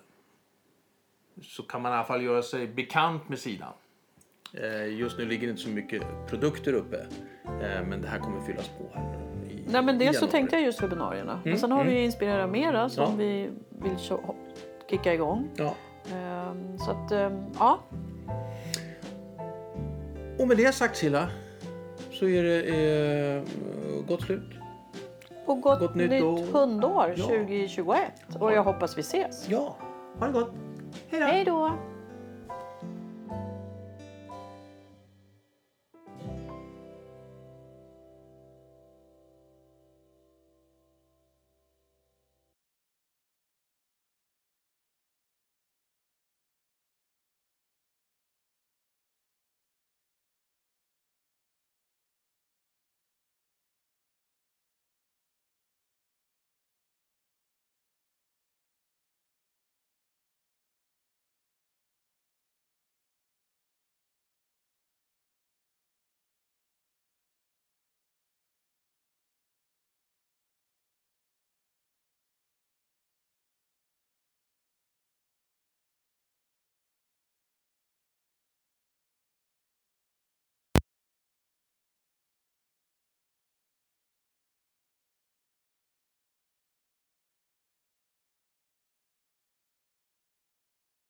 så 1.41 1.63
kan 1.63 1.81
man 1.81 1.91
i 1.91 1.95
alla 1.95 2.03
fall 2.03 2.23
göra 2.23 2.41
sig 2.43 2.67
bekant 2.67 3.29
med 3.29 3.39
sidan. 3.39 3.73
Eh, 4.53 4.85
just 4.99 5.17
nu 5.17 5.25
ligger 5.25 5.47
det 5.47 5.51
inte 5.51 5.61
så 5.63 5.69
mycket 5.69 6.03
produkter 6.27 6.73
uppe, 6.73 6.97
eh, 7.45 7.85
men 7.87 8.01
det 8.01 8.07
här 8.07 8.19
kommer 8.19 8.41
fyllas 8.41 8.67
på 8.67 8.99
här 8.99 9.03
i, 9.51 9.63
Nej, 9.71 9.81
men 9.83 9.97
dels 9.99 10.19
så 10.19 10.27
tänkte 10.27 10.55
jag 10.55 10.65
just 10.65 10.83
webbinarierna. 10.83 11.39
Men 11.43 11.59
sen 11.59 11.71
har 11.71 11.83
vi 11.83 11.91
ju 11.91 12.03
Inspirera 12.03 12.47
Mera 12.47 12.89
som 12.89 13.03
Ja. 13.03 13.11
vi 13.17 13.49
vill 13.69 13.97
kicka 14.89 15.13
igång. 15.13 15.49
Ja. 15.55 15.75
Ehm, 16.15 16.77
Så 16.79 16.91
att, 16.91 17.11
ehm, 17.11 17.43
ja. 17.59 17.79
Och 20.39 20.47
med 20.47 20.57
det 20.57 20.71
sagt 20.75 20.97
Silla, 20.97 21.27
så 22.11 22.27
är 22.27 22.43
det 22.43 22.61
eh, 23.37 23.43
gott 24.07 24.21
slut. 24.21 24.49
Och 25.45 25.61
gott, 25.61 25.79
Gott 25.79 25.95
nytt 25.95 26.09
nytt, 26.09 26.23
år. 26.23 26.39
hundår 26.53 27.13
Ja. 27.17 27.23
2021. 27.25 28.11
Och 28.39 28.53
jag 28.53 28.63
hoppas 28.63 28.97
vi 28.97 29.01
ses. 29.01 29.49
Ja, 29.49 29.77
ha 30.19 30.27
det 30.27 30.33
gott. 30.33 30.51
Hej 31.21 31.45
då! 31.45 31.92